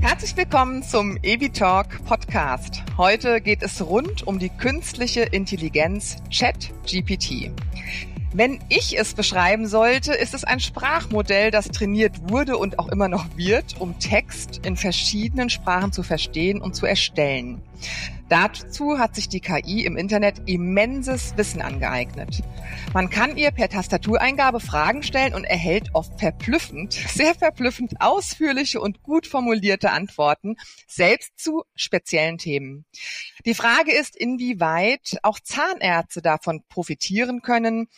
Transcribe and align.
Herzlich 0.00 0.34
willkommen 0.36 0.82
zum 0.82 1.18
Evi 1.22 1.50
Talk 1.50 2.02
Podcast. 2.06 2.82
Heute 2.96 3.42
geht 3.42 3.62
es 3.62 3.84
rund 3.84 4.26
um 4.26 4.38
die 4.38 4.48
künstliche 4.48 5.20
Intelligenz 5.20 6.16
ChatGPT. 6.34 7.50
Wenn 8.32 8.58
ich 8.70 8.98
es 8.98 9.12
beschreiben 9.12 9.66
sollte, 9.66 10.14
ist 10.14 10.32
es 10.32 10.44
ein 10.44 10.60
Sprachmodell, 10.60 11.50
das 11.50 11.68
trainiert 11.68 12.30
wurde 12.30 12.56
und 12.56 12.78
auch 12.78 12.88
immer 12.88 13.08
noch 13.08 13.26
wird, 13.36 13.78
um 13.80 13.98
Text 13.98 14.64
in 14.64 14.76
verschiedenen 14.76 15.50
Sprachen 15.50 15.92
zu 15.92 16.02
verstehen 16.02 16.62
und 16.62 16.74
zu 16.74 16.86
erstellen. 16.86 17.60
Dazu 18.28 18.98
hat 18.98 19.14
sich 19.14 19.30
die 19.30 19.40
KI 19.40 19.84
im 19.86 19.96
Internet 19.96 20.42
immenses 20.44 21.34
Wissen 21.38 21.62
angeeignet. 21.62 22.42
Man 22.92 23.08
kann 23.08 23.38
ihr 23.38 23.50
per 23.52 23.70
Tastatureingabe 23.70 24.60
Fragen 24.60 25.02
stellen 25.02 25.34
und 25.34 25.44
erhält 25.44 25.94
oft 25.94 26.20
verblüffend, 26.20 26.92
sehr 27.08 27.34
verblüffend 27.34 28.00
ausführliche 28.00 28.80
und 28.82 29.02
gut 29.02 29.26
formulierte 29.26 29.92
Antworten, 29.92 30.56
selbst 30.86 31.38
zu 31.38 31.62
speziellen 31.74 32.36
Themen. 32.36 32.84
Die 33.46 33.54
Frage 33.54 33.92
ist, 33.92 34.14
inwieweit 34.14 35.16
auch 35.22 35.40
Zahnärzte 35.40 36.20
davon 36.20 36.62
profitieren 36.68 37.40
können, 37.40 37.88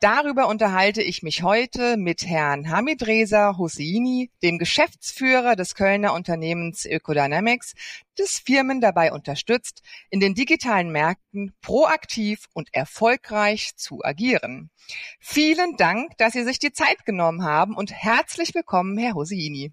Darüber 0.00 0.46
unterhalte 0.46 1.02
ich 1.02 1.24
mich 1.24 1.42
heute 1.42 1.96
mit 1.96 2.24
Herrn 2.24 2.70
Hamid 2.70 3.04
Reza 3.04 3.56
Hosseini, 3.58 4.30
dem 4.44 4.58
Geschäftsführer 4.58 5.56
des 5.56 5.74
Kölner 5.74 6.14
Unternehmens 6.14 6.84
Ökodynamics, 6.84 7.74
das 8.16 8.38
Firmen 8.38 8.80
dabei 8.80 9.10
unterstützt, 9.10 9.82
in 10.08 10.20
den 10.20 10.36
digitalen 10.36 10.92
Märkten 10.92 11.52
proaktiv 11.62 12.46
und 12.52 12.68
erfolgreich 12.72 13.72
zu 13.74 14.04
agieren. 14.04 14.70
Vielen 15.18 15.76
Dank, 15.76 16.16
dass 16.16 16.34
Sie 16.34 16.44
sich 16.44 16.60
die 16.60 16.72
Zeit 16.72 17.04
genommen 17.04 17.42
haben 17.42 17.74
und 17.74 17.90
herzlich 17.92 18.54
willkommen, 18.54 18.96
Herr 18.98 19.14
Hosseini. 19.14 19.72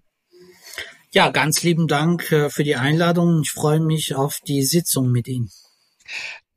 Ja, 1.12 1.30
ganz 1.30 1.62
lieben 1.62 1.86
Dank 1.86 2.32
äh, 2.32 2.50
für 2.50 2.64
die 2.64 2.74
Einladung. 2.74 3.42
Ich 3.42 3.52
freue 3.52 3.80
mich 3.80 4.16
auf 4.16 4.40
die 4.44 4.64
Sitzung 4.64 5.12
mit 5.12 5.28
Ihnen. 5.28 5.50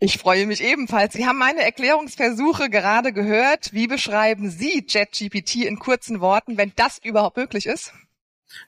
Ich 0.02 0.18
freue 0.18 0.48
mich 0.48 0.62
ebenfalls. 0.62 1.14
Sie 1.14 1.26
haben 1.26 1.38
meine 1.38 1.62
Erklärungsversuche 1.62 2.70
gerade 2.70 3.12
gehört. 3.12 3.74
Wie 3.74 3.88
beschreiben 3.88 4.50
Sie 4.50 4.86
ChatGPT 4.86 5.56
in 5.66 5.78
kurzen 5.78 6.22
Worten, 6.22 6.58
wenn 6.58 6.72
das 6.78 7.00
überhaupt 7.04 7.36
möglich 7.36 7.66
ist? 7.66 7.92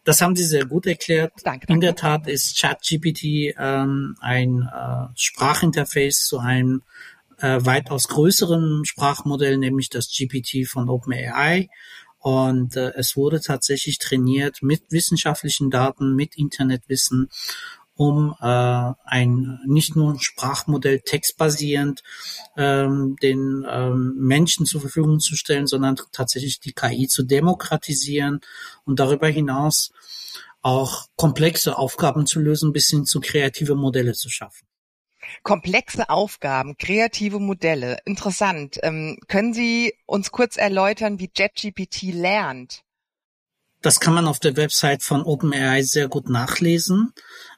Das 0.04 0.22
haben 0.22 0.36
Sie 0.36 0.44
sehr 0.44 0.66
gut 0.66 0.86
erklärt. 0.86 1.32
Danke, 1.44 1.68
danke. 1.68 1.74
In 1.74 1.80
der 1.80 1.96
Tat 1.96 2.28
ist 2.28 2.60
ChatGPT 2.60 3.56
ähm, 3.58 4.18
ein 4.20 4.70
äh, 4.74 5.08
Sprachinterface 5.16 6.26
zu 6.26 6.40
einem 6.40 6.84
äh, 7.40 7.60
weitaus 7.62 8.10
größeren 8.10 8.84
Sprachmodell, 8.84 9.58
nämlich 9.58 9.90
das 9.90 10.10
GPT 10.10 10.68
von 10.68 10.90
OpenAI. 10.90 11.70
Und 12.20 12.76
äh, 12.76 12.92
es 12.96 13.16
wurde 13.16 13.40
tatsächlich 13.40 13.98
trainiert 14.00 14.62
mit 14.62 14.92
wissenschaftlichen 14.92 15.72
Daten, 15.72 16.14
mit 16.14 16.38
Internetwissen 16.38 17.30
um 18.02 18.36
äh, 18.42 18.94
ein 19.06 19.60
nicht 19.68 19.96
nur 19.96 20.14
ein 20.14 20.20
Sprachmodell 20.20 21.02
textbasierend 21.02 22.02
ähm, 22.58 23.16
den 23.22 23.64
ähm, 23.70 24.16
Menschen 24.18 24.66
zur 24.66 24.82
Verfügung 24.82 25.20
zu 25.20 25.36
stellen, 25.36 25.68
sondern 25.68 25.98
tatsächlich 26.12 26.60
die 26.60 26.74
KI 26.74 27.08
zu 27.08 27.22
demokratisieren 27.22 28.42
und 28.86 29.00
darüber 29.00 29.28
hinaus 29.28 29.92
auch 30.64 31.06
komplexe 31.16 31.78
Aufgaben 31.78 32.26
zu 32.26 32.40
lösen, 32.40 32.74
bis 32.74 32.88
hin 32.88 33.06
zu 33.06 33.20
kreative 33.20 33.76
Modelle 33.76 34.14
zu 34.14 34.30
schaffen. 34.30 34.68
Komplexe 35.44 36.10
Aufgaben, 36.10 36.78
kreative 36.78 37.40
Modelle. 37.40 38.00
Interessant. 38.06 38.80
Ähm, 38.82 39.20
können 39.28 39.54
Sie 39.54 39.94
uns 40.08 40.32
kurz 40.32 40.58
erläutern, 40.58 41.20
wie 41.20 41.30
JetGPT 41.36 42.14
lernt? 42.14 42.82
Das 43.82 44.00
kann 44.00 44.14
man 44.14 44.28
auf 44.28 44.40
der 44.40 44.56
Website 44.58 45.02
von 45.02 45.24
OpenAI 45.24 45.82
sehr 45.82 46.08
gut 46.08 46.30
nachlesen. 46.30 47.14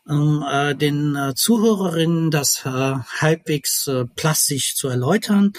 Um 0.06 0.44
äh, 0.44 0.76
den 0.76 1.16
äh, 1.16 1.34
Zuhörerinnen 1.34 2.30
das 2.30 2.66
äh, 2.66 2.70
halbwegs 2.70 3.88
äh, 3.88 4.04
plastisch 4.04 4.76
zu 4.76 4.90
erläutern, 4.90 5.54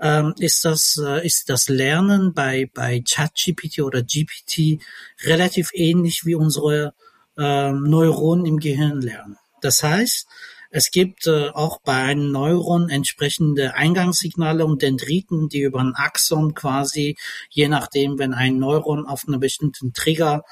ähm, 0.00 0.34
ist 0.38 0.64
das 0.64 0.98
äh, 1.04 1.26
ist 1.26 1.50
das 1.50 1.68
Lernen 1.68 2.32
bei 2.32 2.70
bei 2.72 3.02
ChatGPT 3.06 3.80
oder 3.80 4.02
GPT 4.02 4.80
relativ 5.24 5.70
ähnlich 5.74 6.24
wie 6.24 6.34
unsere 6.34 6.94
äh, 7.36 7.72
Neuronen 7.72 8.46
im 8.46 8.58
Gehirn 8.58 9.02
lernen. 9.02 9.36
Das 9.60 9.82
heißt, 9.82 10.26
es 10.74 10.90
gibt 10.90 11.26
äh, 11.26 11.50
auch 11.50 11.80
bei 11.84 11.92
einem 11.92 12.32
Neuron 12.32 12.88
entsprechende 12.88 13.74
Eingangssignale 13.74 14.64
und 14.64 14.80
Dendriten, 14.80 15.50
die 15.50 15.60
über 15.60 15.80
ein 15.80 15.92
Axon 15.94 16.54
quasi, 16.54 17.18
je 17.50 17.68
nachdem, 17.68 18.18
wenn 18.18 18.32
ein 18.32 18.58
Neuron 18.58 19.06
auf 19.06 19.24
einen 19.28 19.38
bestimmten 19.38 19.92
Trigger 19.92 20.44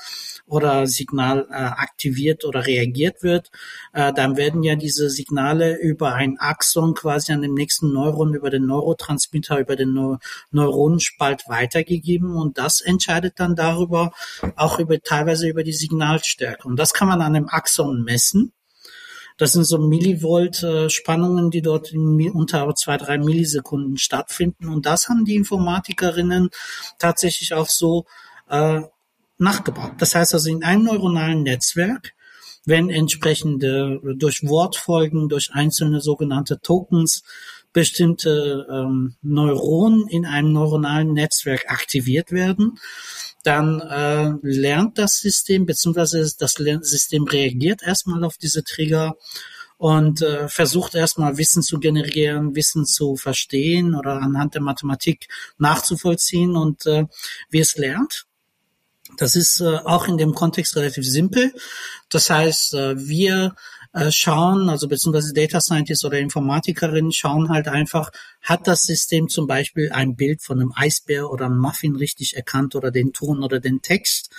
oder 0.44 0.86
Signal 0.86 1.46
äh, 1.50 1.54
aktiviert 1.54 2.44
oder 2.44 2.66
reagiert 2.66 3.22
wird, 3.22 3.50
äh, 3.94 4.12
dann 4.12 4.36
werden 4.36 4.62
ja 4.62 4.76
diese 4.76 5.08
Signale 5.08 5.78
über 5.80 6.12
ein 6.12 6.36
Axon 6.38 6.92
quasi 6.92 7.32
an 7.32 7.40
dem 7.40 7.54
nächsten 7.54 7.90
Neuron 7.90 8.34
über 8.34 8.50
den 8.50 8.66
Neurotransmitter, 8.66 9.58
über 9.58 9.74
den 9.74 9.94
Neu 9.94 10.16
Neuronenspalt 10.50 11.44
weitergegeben 11.48 12.36
und 12.36 12.58
das 12.58 12.82
entscheidet 12.82 13.40
dann 13.40 13.56
darüber, 13.56 14.12
auch 14.56 14.78
über 14.78 15.00
teilweise 15.00 15.48
über 15.48 15.64
die 15.64 15.72
Signalstärke. 15.72 16.68
Und 16.68 16.76
das 16.76 16.92
kann 16.92 17.08
man 17.08 17.22
an 17.22 17.32
dem 17.32 17.48
Axon 17.48 18.02
messen. 18.02 18.52
Das 19.40 19.52
sind 19.52 19.64
so 19.64 19.78
Millivolt-Spannungen, 19.78 21.50
die 21.50 21.62
dort 21.62 21.92
in, 21.92 22.30
unter 22.30 22.74
zwei, 22.74 22.98
drei 22.98 23.16
Millisekunden 23.16 23.96
stattfinden. 23.96 24.68
Und 24.68 24.84
das 24.84 25.08
haben 25.08 25.24
die 25.24 25.34
Informatikerinnen 25.34 26.50
tatsächlich 26.98 27.54
auch 27.54 27.68
so 27.68 28.04
äh, 28.50 28.82
nachgebaut. 29.38 29.92
Das 29.96 30.14
heißt 30.14 30.34
also 30.34 30.50
in 30.50 30.62
einem 30.62 30.84
neuronalen 30.84 31.42
Netzwerk 31.42 32.12
wenn 32.66 32.90
entsprechende 32.90 34.00
durch 34.16 34.46
Wortfolgen, 34.46 35.30
durch 35.30 35.50
einzelne 35.54 36.02
sogenannte 36.02 36.60
Tokens 36.60 37.22
bestimmte 37.72 38.66
ähm, 38.70 39.14
Neuronen 39.22 40.08
in 40.08 40.26
einem 40.26 40.52
neuronalen 40.52 41.12
Netzwerk 41.12 41.70
aktiviert 41.70 42.32
werden, 42.32 42.78
dann 43.42 43.80
äh, 43.80 44.32
lernt 44.42 44.98
das 44.98 45.18
System, 45.18 45.66
beziehungsweise 45.66 46.28
das 46.38 46.52
System 46.52 47.24
reagiert 47.24 47.82
erstmal 47.82 48.24
auf 48.24 48.36
diese 48.36 48.64
Trigger 48.64 49.16
und 49.78 50.20
äh, 50.20 50.46
versucht 50.48 50.94
erstmal 50.94 51.38
Wissen 51.38 51.62
zu 51.62 51.78
generieren, 51.78 52.54
Wissen 52.54 52.84
zu 52.84 53.16
verstehen 53.16 53.94
oder 53.94 54.20
anhand 54.20 54.54
der 54.54 54.60
Mathematik 54.60 55.28
nachzuvollziehen 55.56 56.54
und 56.54 56.84
äh, 56.84 57.06
wie 57.48 57.60
es 57.60 57.76
lernt. 57.76 58.26
Das 59.16 59.36
ist 59.36 59.60
äh, 59.60 59.78
auch 59.78 60.06
in 60.06 60.18
dem 60.18 60.34
Kontext 60.34 60.76
relativ 60.76 61.06
simpel. 61.06 61.54
Das 62.10 62.28
heißt, 62.28 62.74
äh, 62.74 63.08
wir 63.08 63.54
äh, 63.92 64.10
schauen, 64.10 64.68
also 64.68 64.86
beziehungsweise 64.88 65.32
Data 65.32 65.60
Scientists 65.60 66.04
oder 66.04 66.18
Informatikerinnen 66.18 67.12
schauen 67.12 67.48
halt 67.48 67.68
einfach, 67.68 68.10
hat 68.40 68.66
das 68.66 68.82
System 68.82 69.28
zum 69.28 69.46
Beispiel 69.46 69.90
ein 69.92 70.16
Bild 70.16 70.42
von 70.42 70.60
einem 70.60 70.72
Eisbär 70.74 71.30
oder 71.30 71.46
einem 71.46 71.58
Muffin 71.58 71.96
richtig 71.96 72.36
erkannt 72.36 72.74
oder 72.74 72.90
den 72.90 73.12
Ton 73.12 73.42
oder 73.42 73.58
den 73.58 73.82
Text. 73.82 74.30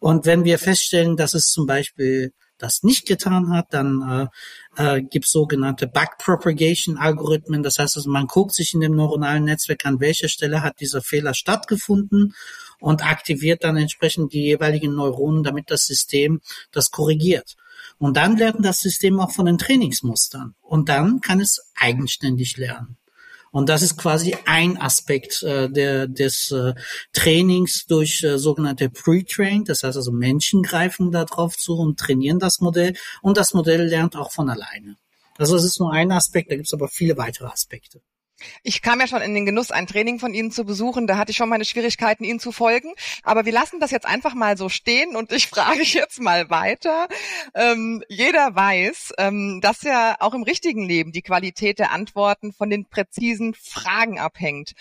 Und 0.00 0.26
wenn 0.26 0.44
wir 0.44 0.58
feststellen, 0.58 1.16
dass 1.16 1.34
es 1.34 1.50
zum 1.50 1.66
Beispiel 1.66 2.32
das 2.58 2.82
nicht 2.82 3.06
getan 3.06 3.50
hat, 3.50 3.74
dann 3.74 4.30
äh, 4.76 4.96
äh, 4.96 5.02
gibt 5.02 5.26
sogenannte 5.26 5.86
Backpropagation-Algorithmen. 5.86 7.62
Das 7.62 7.78
heißt 7.78 7.96
also, 7.96 8.10
man 8.10 8.26
guckt 8.26 8.54
sich 8.54 8.74
in 8.74 8.80
dem 8.80 8.94
neuronalen 8.94 9.44
Netzwerk 9.44 9.84
an, 9.84 10.00
welcher 10.00 10.28
Stelle 10.28 10.62
hat 10.62 10.80
dieser 10.80 11.02
Fehler 11.02 11.34
stattgefunden 11.34 12.34
und 12.80 13.04
aktiviert 13.04 13.64
dann 13.64 13.76
entsprechend 13.76 14.32
die 14.32 14.44
jeweiligen 14.44 14.94
Neuronen, 14.94 15.42
damit 15.42 15.70
das 15.70 15.84
System 15.84 16.40
das 16.70 16.90
korrigiert. 16.90 17.56
Und 17.98 18.16
dann 18.16 18.36
lernt 18.36 18.64
das 18.64 18.80
System 18.80 19.20
auch 19.20 19.32
von 19.32 19.46
den 19.46 19.58
Trainingsmustern. 19.58 20.54
Und 20.60 20.88
dann 20.88 21.20
kann 21.20 21.40
es 21.40 21.70
eigenständig 21.76 22.56
lernen. 22.56 22.96
Und 23.54 23.68
das 23.68 23.82
ist 23.82 23.96
quasi 23.96 24.36
ein 24.46 24.76
Aspekt 24.78 25.44
äh, 25.44 25.70
der, 25.70 26.08
des 26.08 26.50
äh, 26.50 26.74
Trainings 27.12 27.86
durch 27.86 28.24
äh, 28.24 28.36
sogenannte 28.36 28.90
Pre-Train. 28.90 29.64
Das 29.64 29.84
heißt 29.84 29.96
also 29.96 30.10
Menschen 30.10 30.64
greifen 30.64 31.12
da 31.12 31.24
drauf 31.24 31.56
zu 31.56 31.76
und 31.76 31.96
trainieren 31.96 32.40
das 32.40 32.58
Modell. 32.58 32.94
Und 33.22 33.36
das 33.36 33.54
Modell 33.54 33.86
lernt 33.86 34.16
auch 34.16 34.32
von 34.32 34.50
alleine. 34.50 34.96
Also 35.38 35.54
es 35.54 35.62
ist 35.62 35.78
nur 35.78 35.92
ein 35.92 36.10
Aspekt, 36.10 36.50
da 36.50 36.56
gibt 36.56 36.66
es 36.66 36.72
aber 36.72 36.88
viele 36.88 37.16
weitere 37.16 37.46
Aspekte. 37.46 38.00
Ich 38.62 38.82
kam 38.82 39.00
ja 39.00 39.06
schon 39.06 39.22
in 39.22 39.34
den 39.34 39.46
Genuss, 39.46 39.70
ein 39.70 39.86
Training 39.86 40.18
von 40.18 40.34
Ihnen 40.34 40.50
zu 40.50 40.64
besuchen. 40.64 41.06
Da 41.06 41.16
hatte 41.16 41.30
ich 41.30 41.36
schon 41.36 41.48
meine 41.48 41.64
Schwierigkeiten, 41.64 42.24
Ihnen 42.24 42.40
zu 42.40 42.52
folgen. 42.52 42.94
Aber 43.22 43.44
wir 43.44 43.52
lassen 43.52 43.80
das 43.80 43.90
jetzt 43.90 44.06
einfach 44.06 44.34
mal 44.34 44.56
so 44.56 44.68
stehen 44.68 45.16
und 45.16 45.32
ich 45.32 45.46
frage 45.48 45.82
jetzt 45.82 46.20
mal 46.20 46.50
weiter. 46.50 47.08
Ähm, 47.54 48.02
jeder 48.08 48.54
weiß, 48.54 49.14
ähm, 49.18 49.60
dass 49.62 49.82
ja 49.82 50.16
auch 50.20 50.34
im 50.34 50.42
richtigen 50.42 50.84
Leben 50.84 51.12
die 51.12 51.22
Qualität 51.22 51.78
der 51.78 51.92
Antworten 51.92 52.52
von 52.52 52.70
den 52.70 52.86
präzisen 52.86 53.54
Fragen 53.54 54.18
abhängt. 54.18 54.72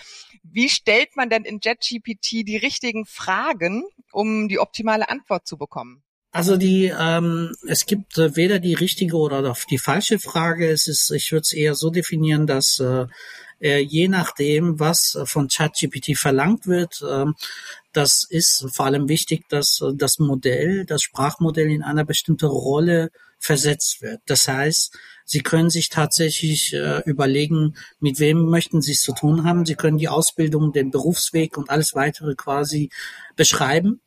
Wie 0.44 0.69
stellt 0.69 1.15
man 1.15 1.30
denn 1.30 1.44
in 1.44 1.60
JetGPT 1.63 2.48
die 2.48 2.57
richtigen 2.57 3.06
Fragen, 3.06 3.83
um 4.12 4.48
die 4.48 4.60
optimale 4.60 5.10
Antwort 5.10 5.48
zu 5.48 5.57
bekommen? 5.57 6.04
Also 6.34 6.58
die, 6.58 6.92
ähm, 7.00 7.56
es 7.68 7.86
gibt 7.86 8.18
äh, 8.18 8.36
weder 8.36 8.58
die 8.58 8.74
richtige 8.74 9.18
oder 9.18 9.56
die 9.70 9.78
falsche 9.78 10.18
Frage. 10.18 10.68
Es 10.68 10.88
ist, 10.88 11.12
ich 11.12 11.32
würde 11.32 11.44
es 11.44 11.54
eher 11.54 11.76
so 11.76 11.92
definieren, 11.92 12.48
dass 12.48 12.80
äh, 12.80 13.06
äh, 13.62 13.78
je 13.78 14.08
nachdem, 14.08 14.80
was 14.80 15.16
von 15.26 15.48
ChatGPT 15.48 16.18
verlangt 16.18 16.66
wird, 16.66 17.04
äh, 17.04 17.26
das 17.92 18.26
ist 18.28 18.66
vor 18.74 18.88
allem 18.88 19.10
wichtig, 19.10 19.48
dass 19.48 19.80
äh, 19.82 19.92
das 19.94 20.18
Modell, 20.18 20.86
das 20.86 21.04
Sprachmodell 21.04 21.70
in 21.70 21.84
eine 21.84 22.04
bestimmte 22.04 22.48
Rolle 22.48 23.12
versetzt 23.38 24.02
wird. 24.02 24.22
Das 24.26 24.48
heißt, 24.48 24.98
Sie 25.26 25.42
können 25.42 25.70
sich 25.70 25.90
tatsächlich 25.90 26.74
äh, 26.74 27.02
überlegen, 27.06 27.76
mit 28.00 28.20
wem 28.20 28.50
möchten 28.50 28.82
Sie 28.82 28.94
es 28.94 29.02
zu 29.02 29.14
tun 29.14 29.44
haben. 29.44 29.68
Sie 29.68 29.76
können 29.76 30.00
die 30.00 30.10
Ausbildung, 30.10 30.74
den 30.74 30.90
Berufsweg 30.90 31.58
und 31.58 31.70
alles 31.70 31.94
weitere 31.94 32.34
quasi 32.34 32.90
beschreiben. 33.36 34.02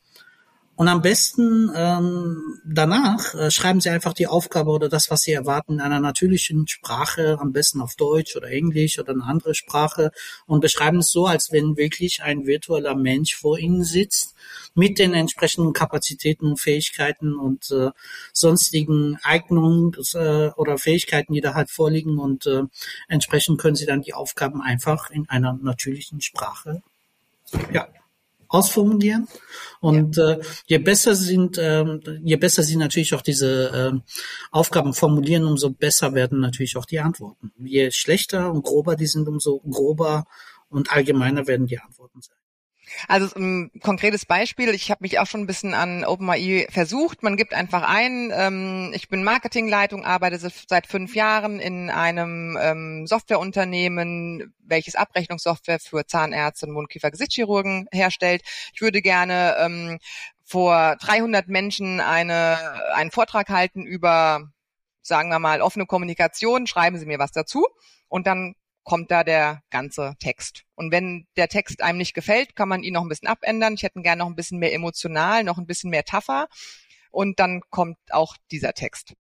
Und 0.76 0.88
am 0.88 1.00
besten 1.00 1.70
ähm, 1.75 2.61
danach 2.67 3.34
äh, 3.34 3.50
schreiben 3.50 3.81
Sie 3.81 3.88
einfach 3.88 4.12
die 4.12 4.26
Aufgabe 4.26 4.70
oder 4.70 4.90
das, 4.90 5.11
was 5.11 5.23
Sie 5.23 5.32
erwarten, 5.32 5.75
in 5.75 5.81
einer 5.81 6.00
natürlichen 6.00 6.69
Sprache, 6.69 7.38
am 7.40 7.52
besten 7.52 7.81
auf 7.81 7.96
Deutsch 7.96 8.37
oder 8.37 8.49
Englisch 8.49 8.99
oder 8.99 9.12
eine 9.12 9.25
andere 9.25 9.55
Sprache 9.55 10.12
und 10.46 10.61
beschreiben 10.61 10.99
es 10.99 11.11
so, 11.11 11.26
als 11.26 11.50
wenn 11.50 11.78
wirklich 11.78 12.23
ein 12.23 12.46
virtueller 12.46 12.94
Mensch 12.94 13.34
vor 13.34 13.58
Ihnen 13.58 13.84
sitzt 13.84 14.34
mit 14.75 14.99
den 14.99 15.14
entsprechenden 15.14 15.73
Kapazitäten 15.73 16.58
Fähigkeiten 16.58 17.34
und 17.34 17.70
äh, 17.70 17.90
sonstigen 18.34 19.19
Eignungen 19.23 19.93
äh, 20.12 20.50
oder 20.56 20.76
Fähigkeiten, 20.76 21.32
die 21.32 21.40
da 21.40 21.55
halt 21.55 21.70
vorliegen 21.70 22.19
und 22.19 22.46
äh, 22.46 22.64
entsprechend 23.08 23.58
können 23.58 23.76
Sie 23.76 23.87
dann 23.87 24.02
die 24.02 24.12
Aufgaben 24.12 24.61
einfach 24.61 25.11
in 25.11 25.26
einer 25.28 25.58
natürlichen 25.62 26.20
Sprache 26.20 26.82
ja, 27.73 27.88
ausformulieren. 28.48 29.28
Und 29.81 30.16
ja. 30.16 30.32
äh, 30.32 30.43
je 30.66 30.78
besser 30.78 31.14
sind, 31.14 31.58
ähm, 31.60 32.00
je 32.22 32.37
besser 32.37 32.62
sie 32.62 32.76
natürlich 32.76 33.14
auch 33.14 33.22
diese 33.22 33.93
äh, 33.94 34.10
Aufgaben 34.50 34.94
formulieren, 34.94 35.44
umso 35.44 35.70
besser 35.70 36.14
werden 36.14 36.40
natürlich 36.40 36.76
auch 36.76 36.87
die 36.87 37.00
Antworten. 37.00 37.52
Je 37.58 37.90
schlechter 37.90 38.52
und 38.52 38.64
grober 38.64 38.96
die 38.96 39.06
sind, 39.06 39.28
umso 39.28 39.60
grober 39.60 40.26
und 40.69 40.93
allgemeiner 40.93 41.46
werden 41.46 41.66
die 41.66 41.78
Antworten 41.78 42.20
sein. 42.20 42.37
Also 43.08 43.34
ein 43.36 43.70
konkretes 43.82 44.26
Beispiel, 44.26 44.70
ich 44.70 44.90
habe 44.90 45.02
mich 45.02 45.18
auch 45.18 45.26
schon 45.26 45.42
ein 45.42 45.46
bisschen 45.46 45.74
an 45.74 46.04
OpenAI 46.04 46.68
versucht. 46.70 47.22
Man 47.22 47.36
gibt 47.36 47.52
einfach 47.52 47.82
ein, 47.82 48.32
ähm, 48.34 48.92
ich 48.94 49.08
bin 49.08 49.24
Marketingleitung, 49.24 50.04
arbeite 50.04 50.38
seit 50.38 50.86
fünf 50.86 51.14
Jahren 51.14 51.58
in 51.58 51.90
einem 51.90 52.56
ähm, 52.60 53.06
Softwareunternehmen, 53.06 54.54
welches 54.58 54.94
Abrechnungssoftware 54.94 55.80
für 55.80 56.06
Zahnärzte 56.06 56.66
und 56.66 56.72
Mundkiefer-Gesichtschirurgen 56.72 57.88
herstellt. 57.92 58.42
Ich 58.72 58.80
würde 58.80 59.02
gerne 59.02 59.56
ähm, 59.58 59.98
vor 60.44 60.96
300 61.00 61.48
Menschen 61.48 62.00
eine, 62.00 62.58
einen 62.94 63.10
Vortrag 63.10 63.48
halten 63.48 63.84
über, 63.84 64.48
sagen 65.02 65.28
wir 65.28 65.40
mal, 65.40 65.60
offene 65.60 65.86
Kommunikation. 65.86 66.66
Schreiben 66.66 66.98
Sie 66.98 67.06
mir 67.06 67.18
was 67.18 67.32
dazu. 67.32 67.66
Und 68.08 68.28
dann 68.28 68.54
kommt 68.86 69.10
da 69.10 69.24
der 69.24 69.62
ganze 69.68 70.14
Text. 70.20 70.62
Und 70.76 70.92
wenn 70.92 71.26
der 71.36 71.48
Text 71.48 71.82
einem 71.82 71.98
nicht 71.98 72.14
gefällt, 72.14 72.54
kann 72.54 72.68
man 72.68 72.84
ihn 72.84 72.94
noch 72.94 73.02
ein 73.02 73.08
bisschen 73.08 73.28
abändern. 73.28 73.74
Ich 73.74 73.82
hätte 73.82 73.98
ihn 73.98 74.04
gerne 74.04 74.20
noch 74.20 74.28
ein 74.28 74.36
bisschen 74.36 74.58
mehr 74.58 74.72
emotional, 74.72 75.42
noch 75.42 75.58
ein 75.58 75.66
bisschen 75.66 75.90
mehr 75.90 76.04
tougher. 76.04 76.46
Und 77.10 77.40
dann 77.40 77.62
kommt 77.70 77.98
auch 78.10 78.36
dieser 78.50 78.72
Text. 78.74 79.14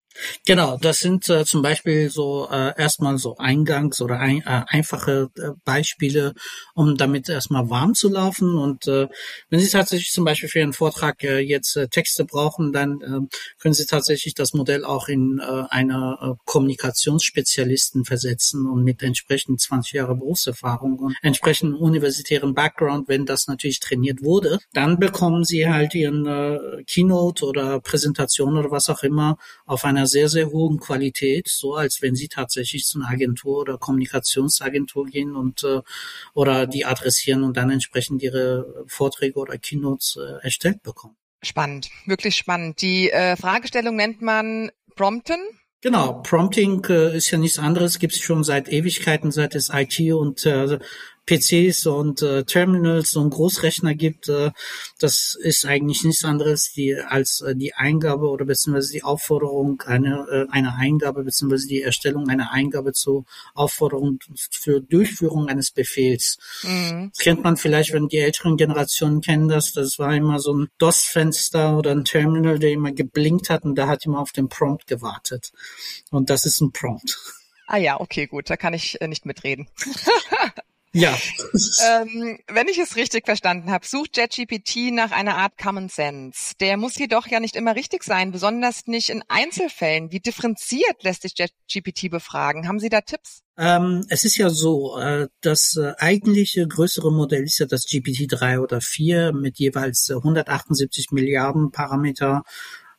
Genau, 0.46 0.76
das 0.80 0.98
sind 0.98 1.28
äh, 1.28 1.44
zum 1.44 1.62
Beispiel 1.62 2.10
so 2.10 2.48
äh, 2.50 2.72
erstmal 2.80 3.18
so 3.18 3.36
Eingangs- 3.36 4.00
oder 4.00 4.18
ein, 4.18 4.38
äh, 4.42 4.62
einfache 4.66 5.30
äh, 5.36 5.50
Beispiele, 5.64 6.34
um 6.74 6.96
damit 6.96 7.28
erstmal 7.28 7.68
warm 7.70 7.94
zu 7.94 8.08
laufen. 8.08 8.56
Und 8.56 8.86
äh, 8.86 9.08
wenn 9.50 9.60
Sie 9.60 9.68
tatsächlich 9.68 10.12
zum 10.12 10.24
Beispiel 10.24 10.48
für 10.48 10.60
Ihren 10.60 10.72
Vortrag 10.72 11.22
äh, 11.22 11.38
jetzt 11.38 11.76
äh, 11.76 11.88
Texte 11.88 12.24
brauchen, 12.24 12.72
dann 12.72 13.00
äh, 13.00 13.36
können 13.60 13.74
Sie 13.74 13.86
tatsächlich 13.86 14.34
das 14.34 14.54
Modell 14.54 14.84
auch 14.84 15.08
in 15.08 15.40
äh, 15.40 15.64
einer 15.70 16.18
äh, 16.20 16.42
Kommunikationsspezialisten 16.44 18.04
versetzen 18.04 18.66
und 18.66 18.84
mit 18.84 19.02
entsprechend 19.02 19.60
20 19.60 19.92
Jahre 19.92 20.14
Berufserfahrung 20.16 20.98
und 20.98 21.16
entsprechend 21.22 21.74
universitären 21.74 22.54
Background, 22.54 23.08
wenn 23.08 23.26
das 23.26 23.46
natürlich 23.48 23.80
trainiert 23.80 24.22
wurde, 24.22 24.58
dann 24.72 24.98
bekommen 24.98 25.44
Sie 25.44 25.68
halt 25.68 25.94
Ihren 25.94 26.26
äh, 26.26 26.82
Keynote 26.86 27.44
oder 27.44 27.80
Präsentation 27.80 28.56
oder 28.56 28.70
was 28.70 28.88
auch 28.88 29.02
immer 29.02 29.38
auf 29.66 29.84
einer 29.84 30.05
einer 30.06 30.08
sehr, 30.08 30.28
sehr 30.28 30.50
hohen 30.50 30.78
Qualität, 30.78 31.48
so 31.48 31.74
als 31.74 32.00
wenn 32.00 32.14
sie 32.14 32.28
tatsächlich 32.28 32.84
zu 32.84 32.98
einer 32.98 33.10
Agentur 33.10 33.58
oder 33.58 33.78
Kommunikationsagentur 33.78 35.06
gehen 35.06 35.34
und 35.34 35.64
äh, 35.64 35.80
oder 36.34 36.66
die 36.66 36.84
adressieren 36.84 37.42
und 37.42 37.56
dann 37.56 37.70
entsprechend 37.70 38.22
ihre 38.22 38.84
Vorträge 38.86 39.38
oder 39.38 39.58
Keynotes 39.58 40.16
äh, 40.16 40.44
erstellt 40.44 40.82
bekommen. 40.82 41.16
Spannend, 41.42 41.90
wirklich 42.06 42.36
spannend. 42.36 42.80
Die 42.80 43.10
äh, 43.10 43.36
Fragestellung 43.36 43.96
nennt 43.96 44.22
man 44.22 44.70
Prompten. 44.94 45.38
Genau, 45.82 46.20
Prompting 46.22 46.84
äh, 46.88 47.16
ist 47.16 47.30
ja 47.30 47.38
nichts 47.38 47.58
anderes, 47.58 47.98
gibt 47.98 48.14
es 48.14 48.20
schon 48.20 48.44
seit 48.44 48.68
Ewigkeiten, 48.68 49.30
seit 49.30 49.54
es 49.54 49.70
IT 49.72 50.00
und 50.12 50.46
äh, 50.46 50.78
PCs 51.26 51.86
und 51.86 52.22
äh, 52.22 52.44
Terminals 52.44 53.16
und 53.16 53.30
Großrechner 53.30 53.94
gibt, 53.94 54.28
äh, 54.28 54.52
das 54.98 55.36
ist 55.40 55.64
eigentlich 55.64 56.04
nichts 56.04 56.24
anderes 56.24 56.72
die, 56.72 56.94
als 56.96 57.40
äh, 57.40 57.54
die 57.56 57.74
Eingabe 57.74 58.28
oder 58.28 58.44
beziehungsweise 58.44 58.92
die 58.92 59.02
Aufforderung 59.02 59.82
einer 59.82 60.28
äh, 60.28 60.46
einer 60.50 60.76
Eingabe 60.76 61.24
beziehungsweise 61.24 61.66
die 61.66 61.82
Erstellung 61.82 62.28
einer 62.28 62.52
Eingabe 62.52 62.92
zur 62.92 63.24
Aufforderung 63.54 64.18
für 64.50 64.80
Durchführung 64.80 65.48
eines 65.48 65.70
Befehls. 65.70 66.38
Mhm. 66.62 67.10
Das 67.12 67.22
kennt 67.22 67.42
man 67.42 67.56
vielleicht, 67.56 67.92
wenn 67.92 68.08
die 68.08 68.18
älteren 68.18 68.56
Generationen 68.56 69.20
kennen 69.20 69.48
das, 69.48 69.72
das 69.72 69.98
war 69.98 70.14
immer 70.14 70.38
so 70.38 70.54
ein 70.54 70.68
DOS-Fenster 70.78 71.76
oder 71.76 71.92
ein 71.92 72.04
Terminal, 72.04 72.58
der 72.58 72.72
immer 72.72 72.92
geblinkt 72.92 73.50
hat 73.50 73.64
und 73.64 73.74
da 73.74 73.88
hat 73.88 74.04
immer 74.06 74.20
auf 74.20 74.32
den 74.32 74.48
Prompt 74.48 74.86
gewartet. 74.86 75.52
Und 76.10 76.30
das 76.30 76.44
ist 76.44 76.60
ein 76.60 76.72
Prompt. 76.72 77.18
Ah 77.68 77.78
ja, 77.78 78.00
okay, 78.00 78.26
gut, 78.26 78.48
da 78.48 78.56
kann 78.56 78.74
ich 78.74 79.00
äh, 79.00 79.08
nicht 79.08 79.26
mitreden. 79.26 79.68
Ja. 80.96 81.14
ähm, 81.86 82.38
wenn 82.48 82.68
ich 82.68 82.78
es 82.78 82.96
richtig 82.96 83.26
verstanden 83.26 83.70
habe, 83.70 83.86
sucht 83.86 84.16
JetGPT 84.16 84.92
nach 84.92 85.10
einer 85.10 85.36
Art 85.36 85.58
Common 85.58 85.90
Sense. 85.90 86.54
Der 86.58 86.78
muss 86.78 86.96
jedoch 86.96 87.26
ja 87.26 87.38
nicht 87.38 87.54
immer 87.54 87.76
richtig 87.76 88.02
sein, 88.02 88.32
besonders 88.32 88.86
nicht 88.86 89.10
in 89.10 89.22
Einzelfällen. 89.28 90.10
Wie 90.10 90.20
differenziert 90.20 91.02
lässt 91.02 91.22
sich 91.22 91.34
JetGPT 91.36 92.10
befragen? 92.10 92.66
Haben 92.66 92.80
Sie 92.80 92.88
da 92.88 93.02
Tipps? 93.02 93.42
Ähm, 93.58 94.06
es 94.08 94.24
ist 94.24 94.38
ja 94.38 94.48
so, 94.48 94.98
äh, 94.98 95.28
das 95.42 95.76
äh, 95.76 95.92
eigentliche 95.98 96.66
größere 96.66 97.12
Modell 97.12 97.44
ist 97.44 97.58
ja 97.58 97.66
das 97.66 97.84
GPT-3 97.86 98.60
oder 98.60 98.80
4 98.80 99.34
mit 99.34 99.58
jeweils 99.58 100.10
178 100.10 101.10
Milliarden 101.10 101.72
Parameter 101.72 102.42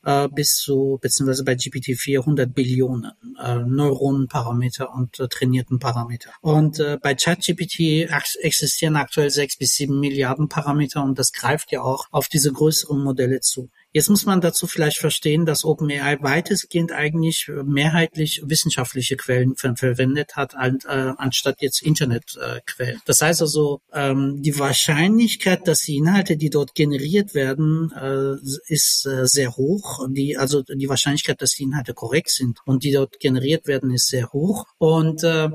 äh, 0.07 0.29
bis 0.29 0.55
zu, 0.55 0.97
beziehungsweise 1.01 1.43
bei 1.43 1.53
GPT-4 1.53 2.19
100 2.19 2.55
Billionen 2.55 3.11
äh, 3.43 3.55
Neuronenparameter 3.57 4.93
und 4.93 5.19
äh, 5.19 5.27
trainierten 5.27 5.79
Parameter. 5.79 6.31
Und 6.39 6.79
äh, 6.79 6.97
bei 7.01 7.13
ChatGPT 7.13 8.09
existieren 8.39 8.95
aktuell 8.95 9.29
sechs 9.29 9.57
bis 9.57 9.75
sieben 9.75 9.99
Milliarden 9.99 10.47
Parameter 10.47 11.03
und 11.03 11.19
das 11.19 11.33
greift 11.33 11.73
ja 11.73 11.81
auch 11.81 12.05
auf 12.11 12.29
diese 12.29 12.53
größeren 12.53 13.03
Modelle 13.03 13.41
zu. 13.41 13.69
Jetzt 13.97 14.09
muss 14.11 14.27
man 14.27 14.41
dazu 14.41 14.67
vielleicht 14.67 14.99
verstehen, 14.99 15.47
dass 15.47 15.65
OpenAI 15.65 16.21
weitestgehend 16.21 16.91
eigentlich 16.91 17.49
mehrheitlich 17.65 18.43
wissenschaftliche 18.45 19.17
Quellen 19.17 19.55
ver 19.55 19.75
verwendet 19.75 20.35
hat, 20.35 20.53
an, 20.53 20.77
äh, 20.87 21.13
anstatt 21.17 21.63
jetzt 21.63 21.81
Internetquellen. 21.81 22.97
Äh, 22.97 23.05
das 23.05 23.23
heißt 23.23 23.41
also, 23.41 23.81
ähm, 23.91 24.43
die 24.43 24.59
Wahrscheinlichkeit, 24.59 25.67
dass 25.67 25.81
die 25.81 25.95
Inhalte, 25.95 26.37
die 26.37 26.51
dort 26.51 26.75
generiert 26.75 27.33
werden, 27.33 27.91
äh, 27.91 28.35
ist 28.67 29.07
äh, 29.07 29.25
sehr 29.25 29.57
hoch. 29.57 30.05
Die, 30.11 30.37
also 30.37 30.61
die 30.61 30.89
Wahrscheinlichkeit, 30.89 31.41
dass 31.41 31.53
die 31.53 31.63
Inhalte 31.63 31.95
korrekt 31.95 32.29
sind 32.29 32.59
und 32.65 32.83
die 32.83 32.91
dort 32.91 33.19
generiert 33.19 33.65
werden, 33.65 33.89
ist 33.89 34.09
sehr 34.09 34.31
hoch. 34.31 34.65
Und 34.77 35.23
äh, 35.23 35.49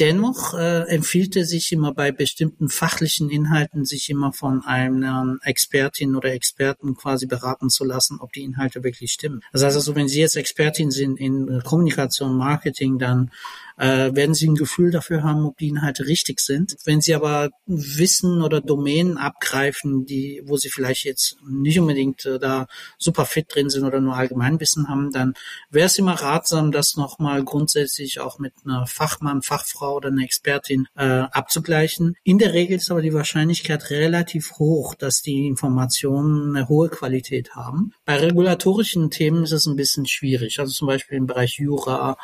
Dennoch 0.00 0.54
äh, 0.54 0.88
empfiehlt 0.88 1.36
er 1.36 1.44
sich 1.44 1.70
immer 1.70 1.94
bei 1.94 2.10
bestimmten 2.10 2.68
fachlichen 2.68 3.30
Inhalten, 3.30 3.84
sich 3.84 4.10
immer 4.10 4.32
von 4.32 4.64
einer 4.64 5.36
Expertin 5.42 6.16
oder 6.16 6.32
Experten 6.32 6.96
quasi 6.96 7.26
beraten 7.26 7.70
zu 7.70 7.84
lassen, 7.84 8.18
ob 8.20 8.32
die 8.32 8.42
Inhalte 8.42 8.82
wirklich 8.82 9.12
stimmen. 9.12 9.40
Das 9.52 9.62
heißt 9.62 9.76
also, 9.76 9.94
wenn 9.94 10.08
Sie 10.08 10.18
jetzt 10.18 10.36
Expertin 10.36 10.90
sind 10.90 11.20
in 11.20 11.62
Kommunikation, 11.64 12.36
Marketing, 12.36 12.98
dann 12.98 13.30
äh, 13.76 14.14
werden 14.14 14.34
Sie 14.34 14.48
ein 14.48 14.54
Gefühl 14.54 14.90
dafür 14.90 15.22
haben, 15.22 15.44
ob 15.44 15.58
die 15.58 15.68
Inhalte 15.68 16.06
richtig 16.06 16.40
sind. 16.40 16.76
Wenn 16.84 17.00
Sie 17.00 17.14
aber 17.14 17.50
Wissen 17.66 18.42
oder 18.42 18.60
Domänen 18.60 19.16
abgreifen, 19.16 20.06
die, 20.06 20.42
wo 20.44 20.56
Sie 20.56 20.70
vielleicht 20.70 21.04
jetzt 21.04 21.36
nicht 21.48 21.78
unbedingt 21.78 22.24
äh, 22.26 22.38
da 22.38 22.66
super 22.98 23.24
fit 23.24 23.46
drin 23.48 23.70
sind 23.70 23.84
oder 23.84 24.00
nur 24.00 24.16
Allgemeinwissen 24.16 24.88
haben, 24.88 25.12
dann 25.12 25.34
wäre 25.70 25.86
es 25.86 25.98
immer 25.98 26.14
ratsam, 26.14 26.72
das 26.72 26.96
nochmal 26.96 27.44
grundsätzlich 27.44 28.20
auch 28.20 28.38
mit 28.38 28.52
einer 28.64 28.86
Fachmann, 28.86 29.42
Fachfrau 29.42 29.96
oder 29.96 30.08
einer 30.08 30.22
Expertin 30.22 30.86
äh, 30.96 31.04
abzugleichen. 31.04 32.16
In 32.22 32.38
der 32.38 32.52
Regel 32.52 32.76
ist 32.76 32.90
aber 32.90 33.02
die 33.02 33.14
Wahrscheinlichkeit 33.14 33.90
relativ 33.90 34.52
hoch, 34.58 34.94
dass 34.94 35.22
die 35.22 35.46
Informationen 35.46 36.56
eine 36.56 36.68
hohe 36.68 36.88
Qualität 36.88 37.54
haben. 37.54 37.92
Bei 38.04 38.16
regulatorischen 38.16 39.10
Themen 39.10 39.44
ist 39.44 39.52
es 39.52 39.66
ein 39.66 39.76
bisschen 39.76 40.06
schwierig. 40.06 40.60
Also 40.60 40.72
zum 40.72 40.86
Beispiel 40.86 41.18
im 41.18 41.26
Bereich 41.26 41.58
Jura 41.58 42.16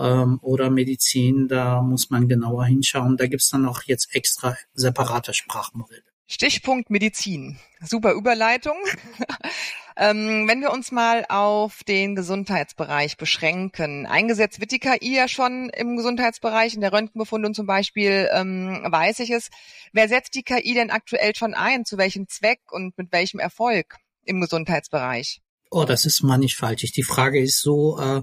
ähm, 0.00 0.38
oder 0.42 0.70
Medizin, 0.70 1.48
da 1.48 1.82
muss 1.82 2.10
man 2.10 2.28
genauer 2.28 2.66
hinschauen. 2.66 3.16
Da 3.16 3.26
gibt's 3.26 3.50
dann 3.50 3.66
auch 3.66 3.82
jetzt 3.84 4.14
extra 4.14 4.56
separate 4.74 5.34
Sprachmodelle. 5.34 6.02
Stichpunkt 6.28 6.90
Medizin. 6.90 7.58
Super 7.80 8.12
Überleitung. 8.12 8.76
ähm, 9.96 10.48
wenn 10.48 10.60
wir 10.60 10.72
uns 10.72 10.90
mal 10.90 11.24
auf 11.28 11.84
den 11.84 12.16
Gesundheitsbereich 12.16 13.16
beschränken. 13.16 14.06
Eingesetzt 14.06 14.58
wird 14.58 14.72
die 14.72 14.80
KI 14.80 15.14
ja 15.14 15.28
schon 15.28 15.70
im 15.70 15.96
Gesundheitsbereich, 15.96 16.74
in 16.74 16.80
der 16.80 16.92
Röntgenbefundung 16.92 17.54
zum 17.54 17.66
Beispiel, 17.66 18.28
ähm, 18.32 18.84
weiß 18.88 19.20
ich 19.20 19.30
es. 19.30 19.50
Wer 19.92 20.08
setzt 20.08 20.34
die 20.34 20.42
KI 20.42 20.74
denn 20.74 20.90
aktuell 20.90 21.34
schon 21.36 21.54
ein? 21.54 21.84
Zu 21.84 21.96
welchem 21.96 22.26
Zweck 22.26 22.60
und 22.72 22.98
mit 22.98 23.12
welchem 23.12 23.38
Erfolg 23.38 23.96
im 24.24 24.40
Gesundheitsbereich? 24.40 25.40
Oh, 25.70 25.84
das 25.84 26.04
ist 26.04 26.22
mannigfaltig. 26.22 26.92
Die 26.92 27.02
Frage 27.02 27.40
ist 27.40 27.60
so, 27.60 27.98
äh, 28.00 28.22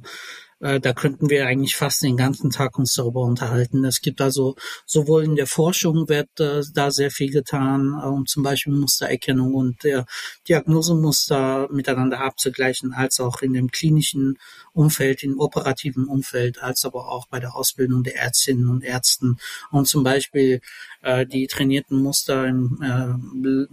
äh, 0.64 0.80
da 0.80 0.94
könnten 0.94 1.30
wir 1.30 1.46
eigentlich 1.46 1.76
fast 1.76 2.02
den 2.04 2.16
ganzen 2.16 2.50
Tag 2.50 2.80
uns 2.80 2.94
darüber 2.94 3.22
unterhalten. 3.22 3.84
Es 3.84 4.00
gibt 4.00 4.22
also 4.22 4.56
sowohl 4.86 5.26
in 5.26 5.36
der 5.36 5.46
Forschung 5.46 6.08
wird 6.08 6.40
äh, 6.40 6.62
da 6.74 6.90
sehr 6.90 7.12
viel 7.12 7.32
getan, 7.32 8.00
äh, 8.02 8.08
um 8.08 8.26
zum 8.26 8.44
Beispiel 8.44 8.74
Mustererkennung 8.74 9.54
und 9.54 9.84
der 9.84 10.06
Diagnosemuster 10.48 11.68
miteinander 11.70 12.22
abzugleichen, 12.22 12.94
als 12.94 13.20
auch 13.20 13.42
in 13.42 13.52
dem 13.54 13.72
klinischen 13.72 14.40
Umfeld, 14.72 15.24
im 15.24 15.38
operativen 15.38 16.06
Umfeld, 16.06 16.64
als 16.64 16.86
aber 16.86 17.10
auch 17.10 17.28
bei 17.28 17.42
der 17.42 17.56
Ausbildung 17.56 18.04
der 18.04 18.16
Ärztinnen 18.16 18.70
und 18.70 18.84
Ärzten 18.84 19.38
und 19.70 19.88
zum 19.88 20.04
Beispiel 20.04 20.62
äh, 21.02 21.26
die 21.26 21.48
trainierten 21.48 22.02
Muster 22.02 22.48
im 22.48 22.80
äh, 22.82 23.68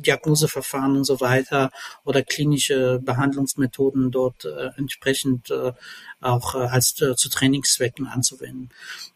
Diagnoseverfahren 0.00 0.96
und 0.96 1.04
so 1.04 1.20
weiter 1.20 1.70
oder 2.04 2.22
klinische 2.22 3.00
Behandlungsmethoden 3.04 4.12
dort 4.12 4.44
äh, 4.44 4.70
entsprechend 4.76 5.50
äh, 5.50 5.72
auch 6.20 6.54
äh, 6.54 6.58
als 6.58 7.00
äh, 7.00 7.14
zu 7.16 7.28
Trainingszwecken 7.28 8.06
anzuwenden. 8.06 8.70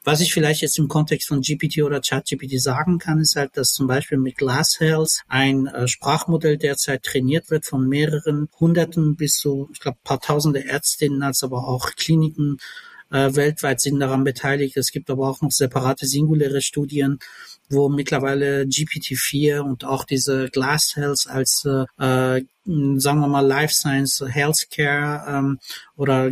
Was 0.04 0.20
ich 0.20 0.32
vielleicht 0.32 0.62
jetzt 0.62 0.78
im 0.78 0.88
Kontext 0.88 1.28
von 1.28 1.40
GPT 1.40 1.82
oder 1.82 2.00
ChatGPT 2.00 2.60
sagen 2.60 2.98
kann, 2.98 3.20
ist 3.20 3.36
halt, 3.36 3.56
dass 3.56 3.72
zum 3.72 3.86
Beispiel 3.86 4.18
mit 4.18 4.36
Glass 4.36 4.80
Health 4.80 5.22
ein 5.28 5.66
äh, 5.66 5.88
Sprachmodell 5.88 6.58
derzeit 6.58 7.02
trainiert 7.02 7.50
wird 7.50 7.66
von 7.66 7.88
mehreren 7.88 8.48
Hunderten 8.58 9.16
bis 9.16 9.38
zu, 9.38 9.68
ich 9.72 9.80
glaube, 9.80 9.98
paar 10.04 10.20
Tausende 10.20 10.64
Ärztinnen, 10.64 11.22
als 11.22 11.42
aber 11.42 11.66
auch 11.66 11.92
Kliniken 11.96 12.58
äh, 13.10 13.34
weltweit 13.34 13.80
sind 13.80 14.00
daran 14.00 14.24
beteiligt. 14.24 14.76
Es 14.76 14.90
gibt 14.90 15.10
aber 15.10 15.28
auch 15.28 15.40
noch 15.40 15.52
separate 15.52 16.06
singuläre 16.06 16.60
Studien, 16.60 17.18
wo 17.68 17.88
mittlerweile 17.88 18.62
GPT-4 18.62 19.60
und 19.60 19.84
auch 19.84 20.04
diese 20.04 20.48
Glass 20.48 20.96
Health 20.96 21.26
als 21.28 21.64
äh, 21.64 21.86
sagen 22.64 23.20
wir 23.20 23.28
mal 23.28 23.46
Life 23.46 23.72
Science, 23.72 24.22
Healthcare 24.26 25.24
ähm, 25.26 25.58
oder 25.96 26.30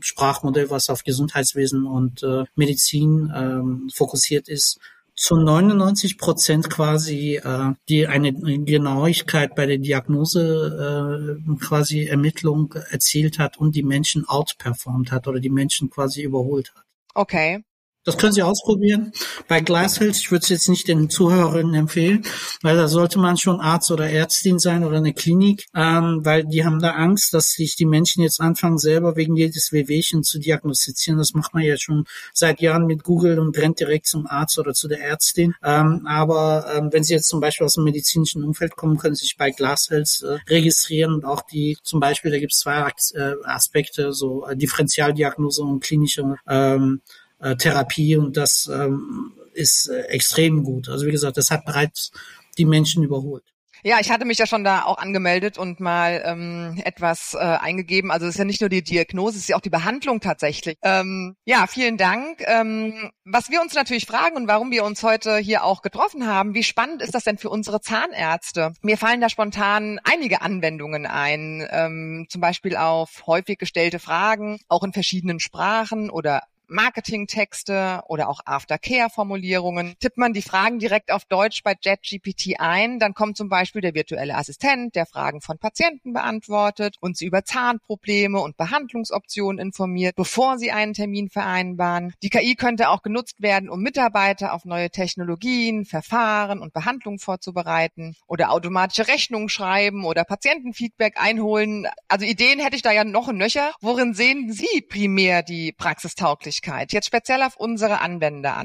Sprachmodell, 0.00 0.70
was 0.70 0.88
auf 0.88 1.04
Gesundheitswesen 1.04 1.86
und 1.86 2.22
äh, 2.22 2.44
Medizin 2.56 3.30
ähm, 3.34 3.90
fokussiert 3.94 4.48
ist, 4.48 4.78
zu 5.18 5.36
99 5.36 6.16
Prozent 6.16 6.70
quasi 6.70 7.40
äh, 7.42 7.72
die 7.88 8.06
eine 8.06 8.32
Genauigkeit 8.32 9.56
bei 9.56 9.66
der 9.66 9.78
Diagnose 9.78 11.38
äh, 11.44 11.56
quasi 11.64 12.06
Ermittlung 12.06 12.72
erzielt 12.90 13.40
hat 13.40 13.58
und 13.58 13.74
die 13.74 13.82
Menschen 13.82 14.28
outperformed 14.28 15.10
hat 15.10 15.26
oder 15.26 15.40
die 15.40 15.50
Menschen 15.50 15.90
quasi 15.90 16.22
überholt 16.22 16.72
hat. 16.74 16.84
Okay. 17.14 17.64
Das 18.08 18.16
können 18.16 18.32
Sie 18.32 18.42
ausprobieren. 18.42 19.12
Bei 19.48 19.60
Glasshill, 19.60 20.08
ich 20.08 20.30
würde 20.30 20.42
es 20.42 20.48
jetzt 20.48 20.70
nicht 20.70 20.88
den 20.88 21.10
Zuhörerinnen 21.10 21.74
empfehlen, 21.74 22.24
weil 22.62 22.74
da 22.74 22.88
sollte 22.88 23.18
man 23.18 23.36
schon 23.36 23.60
Arzt 23.60 23.90
oder 23.90 24.08
Ärztin 24.08 24.58
sein 24.58 24.82
oder 24.82 24.96
eine 24.96 25.12
Klinik, 25.12 25.66
ähm, 25.74 26.20
weil 26.22 26.46
die 26.46 26.64
haben 26.64 26.80
da 26.80 26.92
Angst, 26.92 27.34
dass 27.34 27.50
sich 27.50 27.76
die 27.76 27.84
Menschen 27.84 28.22
jetzt 28.22 28.40
anfangen, 28.40 28.78
selber 28.78 29.16
wegen 29.16 29.36
jedes 29.36 29.72
Wehwehchen 29.72 30.22
zu 30.22 30.38
diagnostizieren. 30.38 31.18
Das 31.18 31.34
macht 31.34 31.52
man 31.52 31.64
ja 31.64 31.76
schon 31.76 32.06
seit 32.32 32.62
Jahren 32.62 32.86
mit 32.86 33.04
Google 33.04 33.38
und 33.38 33.58
rennt 33.58 33.78
direkt 33.78 34.06
zum 34.06 34.26
Arzt 34.26 34.58
oder 34.58 34.72
zu 34.72 34.88
der 34.88 35.02
Ärztin. 35.02 35.54
Ähm, 35.62 36.06
aber 36.06 36.64
ähm, 36.74 36.88
wenn 36.90 37.04
Sie 37.04 37.12
jetzt 37.12 37.28
zum 37.28 37.40
Beispiel 37.40 37.66
aus 37.66 37.74
dem 37.74 37.84
medizinischen 37.84 38.42
Umfeld 38.42 38.74
kommen, 38.74 38.96
können 38.96 39.16
Sie 39.16 39.24
sich 39.24 39.36
bei 39.36 39.50
Glasshill 39.50 40.04
äh, 40.22 40.38
registrieren 40.48 41.12
und 41.12 41.26
auch 41.26 41.42
die, 41.42 41.76
zum 41.82 42.00
Beispiel, 42.00 42.30
da 42.30 42.38
gibt 42.38 42.54
es 42.54 42.60
zwei 42.60 42.90
äh, 43.12 43.34
Aspekte, 43.44 44.14
so 44.14 44.46
äh, 44.46 44.56
Differentialdiagnose 44.56 45.60
und 45.60 45.80
klinische 45.80 46.36
ähm, 46.48 47.02
äh, 47.40 47.56
Therapie 47.56 48.16
und 48.16 48.36
das 48.36 48.70
ähm, 48.72 49.32
ist 49.54 49.88
äh, 49.88 50.02
extrem 50.02 50.62
gut. 50.64 50.88
Also 50.88 51.06
wie 51.06 51.12
gesagt, 51.12 51.36
das 51.36 51.50
hat 51.50 51.64
bereits 51.64 52.10
die 52.56 52.64
Menschen 52.64 53.02
überholt. 53.02 53.44
Ja, 53.84 53.98
ich 54.00 54.10
hatte 54.10 54.24
mich 54.24 54.38
ja 54.38 54.46
schon 54.46 54.64
da 54.64 54.82
auch 54.84 54.98
angemeldet 54.98 55.56
und 55.56 55.78
mal 55.78 56.22
ähm, 56.24 56.80
etwas 56.84 57.34
äh, 57.34 57.38
eingegeben. 57.38 58.10
Also 58.10 58.26
es 58.26 58.34
ist 58.34 58.38
ja 58.38 58.44
nicht 58.44 58.60
nur 58.60 58.70
die 58.70 58.82
Diagnose, 58.82 59.36
es 59.36 59.42
ist 59.42 59.48
ja 59.48 59.56
auch 59.56 59.60
die 59.60 59.70
Behandlung 59.70 60.20
tatsächlich. 60.20 60.76
Ähm, 60.82 61.36
ja, 61.44 61.66
vielen 61.68 61.96
Dank. 61.96 62.42
Ähm, 62.46 63.10
was 63.24 63.50
wir 63.50 63.60
uns 63.60 63.74
natürlich 63.74 64.06
fragen 64.06 64.36
und 64.36 64.48
warum 64.48 64.70
wir 64.72 64.84
uns 64.84 65.02
heute 65.02 65.36
hier 65.36 65.62
auch 65.62 65.82
getroffen 65.82 66.26
haben, 66.26 66.54
wie 66.54 66.64
spannend 66.64 67.02
ist 67.02 67.14
das 67.14 67.24
denn 67.24 67.38
für 67.38 67.50
unsere 67.50 67.80
Zahnärzte? 67.80 68.72
Mir 68.82 68.98
fallen 68.98 69.20
da 69.20 69.28
spontan 69.28 70.00
einige 70.02 70.42
Anwendungen 70.42 71.06
ein, 71.06 71.66
ähm, 71.70 72.26
zum 72.28 72.40
Beispiel 72.40 72.76
auf 72.76 73.22
häufig 73.26 73.58
gestellte 73.58 74.00
Fragen, 74.00 74.58
auch 74.68 74.82
in 74.82 74.92
verschiedenen 74.92 75.38
Sprachen 75.38 76.10
oder 76.10 76.42
Marketingtexte 76.68 78.02
oder 78.08 78.28
auch 78.28 78.40
Aftercare-Formulierungen. 78.44 79.94
Tippt 79.98 80.18
man 80.18 80.32
die 80.32 80.42
Fragen 80.42 80.78
direkt 80.78 81.10
auf 81.10 81.24
Deutsch 81.24 81.62
bei 81.62 81.74
JetGPT 81.80 82.60
ein, 82.60 82.98
dann 82.98 83.14
kommt 83.14 83.36
zum 83.36 83.48
Beispiel 83.48 83.80
der 83.80 83.94
virtuelle 83.94 84.36
Assistent, 84.36 84.94
der 84.94 85.06
Fragen 85.06 85.40
von 85.40 85.58
Patienten 85.58 86.12
beantwortet 86.12 86.96
und 87.00 87.16
sie 87.16 87.26
über 87.26 87.44
Zahnprobleme 87.44 88.40
und 88.40 88.56
Behandlungsoptionen 88.56 89.58
informiert, 89.58 90.16
bevor 90.16 90.58
sie 90.58 90.70
einen 90.70 90.94
Termin 90.94 91.30
vereinbaren. 91.30 92.12
Die 92.22 92.30
KI 92.30 92.54
könnte 92.54 92.90
auch 92.90 93.02
genutzt 93.02 93.40
werden, 93.40 93.70
um 93.70 93.80
Mitarbeiter 93.80 94.52
auf 94.52 94.64
neue 94.64 94.90
Technologien, 94.90 95.84
Verfahren 95.84 96.60
und 96.60 96.72
Behandlungen 96.72 97.18
vorzubereiten 97.18 98.14
oder 98.26 98.52
automatische 98.52 99.08
Rechnungen 99.08 99.48
schreiben 99.48 100.04
oder 100.04 100.24
Patientenfeedback 100.24 101.20
einholen. 101.20 101.86
Also 102.08 102.26
Ideen 102.26 102.58
hätte 102.58 102.76
ich 102.76 102.82
da 102.82 102.92
ja 102.92 103.04
noch 103.04 103.32
Nöcher. 103.32 103.72
Worin 103.80 104.14
sehen 104.14 104.52
Sie 104.52 104.82
primär 104.82 105.42
die 105.42 105.72
Praxistauglichkeit? 105.72 106.57
Möglichkeit, 106.58 106.92
jetzt 106.92 107.06
speziell 107.06 107.42
auf 107.42 107.56
unsere 107.56 108.00
Anwender 108.00 108.56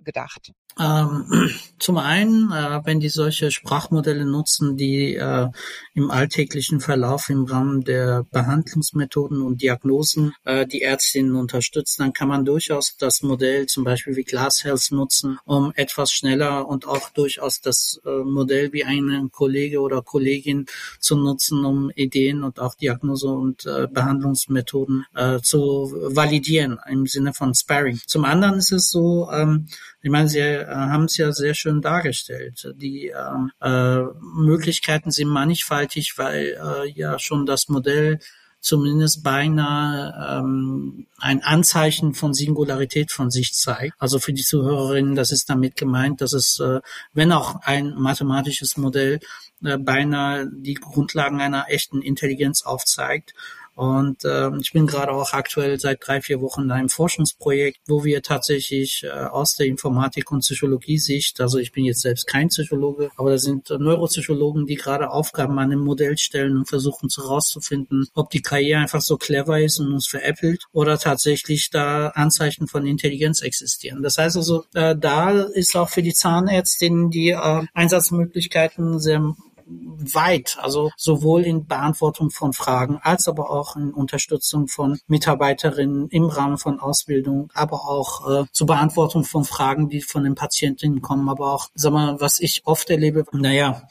angedacht? 0.00 0.52
Ähm, 0.78 1.50
zum 1.78 1.98
einen, 1.98 2.52
äh, 2.52 2.80
wenn 2.84 3.00
die 3.00 3.08
solche 3.08 3.50
Sprachmodelle 3.50 4.24
nutzen, 4.24 4.76
die 4.76 5.14
äh, 5.14 5.48
im 5.94 6.10
alltäglichen 6.10 6.80
Verlauf 6.80 7.28
im 7.28 7.44
Rahmen 7.44 7.82
der 7.84 8.24
Behandlungsmethoden 8.30 9.42
und 9.42 9.62
Diagnosen 9.62 10.32
äh, 10.44 10.66
die 10.66 10.82
Ärztinnen 10.82 11.34
unterstützen, 11.34 12.02
dann 12.02 12.12
kann 12.12 12.28
man 12.28 12.44
durchaus 12.44 12.96
das 12.96 13.22
Modell 13.22 13.66
zum 13.66 13.84
Beispiel 13.84 14.16
wie 14.16 14.24
Glasshealth 14.24 14.92
nutzen, 14.92 15.38
um 15.44 15.72
etwas 15.74 16.12
schneller 16.12 16.66
und 16.68 16.86
auch 16.86 17.10
durchaus 17.10 17.60
das 17.60 18.00
äh, 18.04 18.22
Modell 18.24 18.72
wie 18.72 18.84
einen 18.84 19.30
Kollege 19.30 19.80
oder 19.80 20.02
Kollegin 20.02 20.66
zu 20.98 21.16
nutzen, 21.16 21.64
um 21.64 21.90
Ideen 21.90 22.44
und 22.44 22.60
auch 22.60 22.74
Diagnose 22.74 23.28
und 23.28 23.66
äh, 23.66 23.86
Behandlungsmethoden 23.88 25.04
äh, 25.14 25.40
zu 25.40 25.92
validieren 26.06 26.78
im 26.88 27.06
Sinne 27.06 27.34
von 27.34 27.54
Sparring. 27.54 28.00
Zum 28.06 28.24
anderen 28.24 28.58
ist 28.58 28.72
es 28.72 28.90
so, 28.90 29.28
ähm, 29.32 29.66
ich 30.02 30.10
meine, 30.10 30.28
Sie 30.28 30.38
äh, 30.38 30.66
haben 30.66 31.04
es 31.04 31.16
ja 31.16 31.32
sehr 31.32 31.54
schön 31.54 31.82
dargestellt. 31.82 32.72
Die 32.76 33.08
äh, 33.08 33.66
äh, 33.66 34.04
Möglichkeiten 34.20 35.10
sind 35.10 35.28
mannigfaltig, 35.28 36.14
weil 36.16 36.58
äh, 36.62 36.90
ja 36.90 37.18
schon 37.18 37.46
das 37.46 37.68
Modell 37.68 38.18
zumindest 38.60 39.22
beinahe 39.22 40.40
ähm, 40.40 41.06
ein 41.18 41.42
Anzeichen 41.42 42.14
von 42.14 42.34
Singularität 42.34 43.10
von 43.10 43.30
sich 43.30 43.54
zeigt. 43.54 43.94
Also 43.98 44.18
für 44.18 44.32
die 44.32 44.42
Zuhörerinnen, 44.42 45.14
das 45.14 45.32
ist 45.32 45.48
damit 45.48 45.76
gemeint, 45.76 46.20
dass 46.20 46.34
es, 46.34 46.60
äh, 46.60 46.80
wenn 47.14 47.32
auch 47.32 47.56
ein 47.62 47.94
mathematisches 47.94 48.76
Modell, 48.76 49.20
äh, 49.64 49.78
beinahe 49.78 50.46
die 50.52 50.74
Grundlagen 50.74 51.40
einer 51.40 51.66
echten 51.68 52.02
Intelligenz 52.02 52.62
aufzeigt 52.62 53.34
und 53.80 54.26
äh, 54.26 54.50
ich 54.60 54.74
bin 54.74 54.86
gerade 54.86 55.10
auch 55.10 55.32
aktuell 55.32 55.80
seit 55.80 56.06
drei, 56.06 56.20
vier 56.20 56.42
Wochen 56.42 56.64
in 56.64 56.70
einem 56.70 56.90
Forschungsprojekt, 56.90 57.78
wo 57.88 58.04
wir 58.04 58.20
tatsächlich 58.20 59.04
äh, 59.04 59.08
aus 59.08 59.56
der 59.56 59.68
Informatik- 59.68 60.30
und 60.30 60.40
Psychologie-Sicht, 60.40 61.40
also 61.40 61.56
ich 61.56 61.72
bin 61.72 61.86
jetzt 61.86 62.02
selbst 62.02 62.26
kein 62.26 62.48
Psychologe, 62.48 63.10
aber 63.16 63.30
da 63.30 63.38
sind 63.38 63.70
Neuropsychologen, 63.70 64.66
die 64.66 64.74
gerade 64.74 65.08
Aufgaben 65.08 65.58
an 65.58 65.72
einem 65.72 65.80
Modell 65.80 66.18
stellen 66.18 66.58
und 66.58 66.68
versuchen 66.68 67.08
herauszufinden, 67.08 68.06
ob 68.12 68.28
die 68.28 68.42
KI 68.42 68.74
einfach 68.74 69.00
so 69.00 69.16
clever 69.16 69.58
ist 69.58 69.80
und 69.80 69.94
uns 69.94 70.08
veräppelt 70.08 70.64
oder 70.72 70.98
tatsächlich 70.98 71.70
da 71.70 72.08
Anzeichen 72.08 72.66
von 72.66 72.84
Intelligenz 72.84 73.40
existieren. 73.40 74.02
Das 74.02 74.18
heißt 74.18 74.36
also, 74.36 74.64
äh, 74.74 74.94
da 74.94 75.40
ist 75.40 75.74
auch 75.74 75.88
für 75.88 76.02
die 76.02 76.12
Zahnärztinnen 76.12 77.08
die 77.08 77.30
äh, 77.30 77.62
Einsatzmöglichkeiten 77.72 79.00
sehr 79.00 79.34
weit, 79.70 80.58
also 80.60 80.90
sowohl 80.96 81.42
in 81.42 81.66
Beantwortung 81.66 82.30
von 82.30 82.52
Fragen 82.52 82.98
als 83.02 83.28
aber 83.28 83.50
auch 83.50 83.76
in 83.76 83.92
Unterstützung 83.92 84.68
von 84.68 84.98
Mitarbeiterinnen 85.06 86.08
im 86.08 86.24
Rahmen 86.24 86.58
von 86.58 86.80
Ausbildung, 86.80 87.50
aber 87.54 87.88
auch 87.88 88.28
äh, 88.28 88.44
zur 88.52 88.66
Beantwortung 88.66 89.24
von 89.24 89.44
Fragen, 89.44 89.88
die 89.88 90.00
von 90.00 90.24
den 90.24 90.34
Patientinnen 90.34 91.02
kommen, 91.02 91.28
aber 91.28 91.52
auch, 91.52 91.68
sag 91.74 91.92
mal, 91.92 92.20
was 92.20 92.40
ich 92.40 92.62
oft 92.64 92.90
erlebe, 92.90 93.24
naja, 93.32 93.82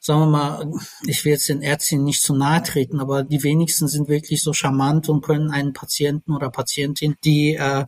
sagen 0.00 0.20
wir 0.20 0.26
mal, 0.26 0.72
ich 1.06 1.24
will 1.24 1.32
jetzt 1.32 1.48
den 1.48 1.62
Ärzten 1.62 2.04
nicht 2.04 2.22
zu 2.22 2.34
nahe 2.34 2.62
treten, 2.62 3.00
aber 3.00 3.24
die 3.24 3.42
wenigsten 3.42 3.88
sind 3.88 4.08
wirklich 4.08 4.42
so 4.42 4.52
charmant 4.52 5.08
und 5.08 5.22
können 5.22 5.50
einen 5.50 5.72
Patienten 5.72 6.32
oder 6.32 6.50
Patientin, 6.50 7.16
die 7.24 7.54
äh, 7.54 7.86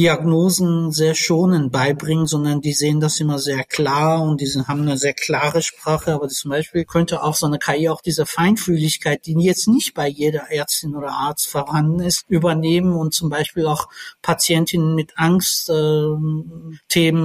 Diagnosen 0.00 0.92
sehr 0.92 1.14
schonend 1.14 1.72
beibringen, 1.72 2.26
sondern 2.26 2.62
die 2.62 2.72
sehen 2.72 3.00
das 3.00 3.20
immer 3.20 3.38
sehr 3.38 3.64
klar 3.64 4.22
und 4.22 4.40
die 4.40 4.46
haben 4.66 4.80
eine 4.80 4.96
sehr 4.96 5.12
klare 5.12 5.60
Sprache. 5.60 6.14
Aber 6.14 6.28
zum 6.28 6.50
Beispiel 6.50 6.86
könnte 6.86 7.22
auch 7.22 7.34
so 7.34 7.44
eine 7.44 7.58
KI 7.58 7.90
auch 7.90 8.00
diese 8.00 8.24
Feinfühligkeit, 8.24 9.26
die 9.26 9.34
jetzt 9.34 9.68
nicht 9.68 9.92
bei 9.92 10.08
jeder 10.08 10.50
Ärztin 10.50 10.96
oder 10.96 11.10
Arzt 11.10 11.48
vorhanden 11.48 12.00
ist, 12.00 12.24
übernehmen 12.28 12.94
und 12.94 13.12
zum 13.12 13.28
Beispiel 13.28 13.66
auch 13.66 13.90
Patientinnen 14.22 14.94
mit 14.94 15.18
Angstthemen 15.18 16.46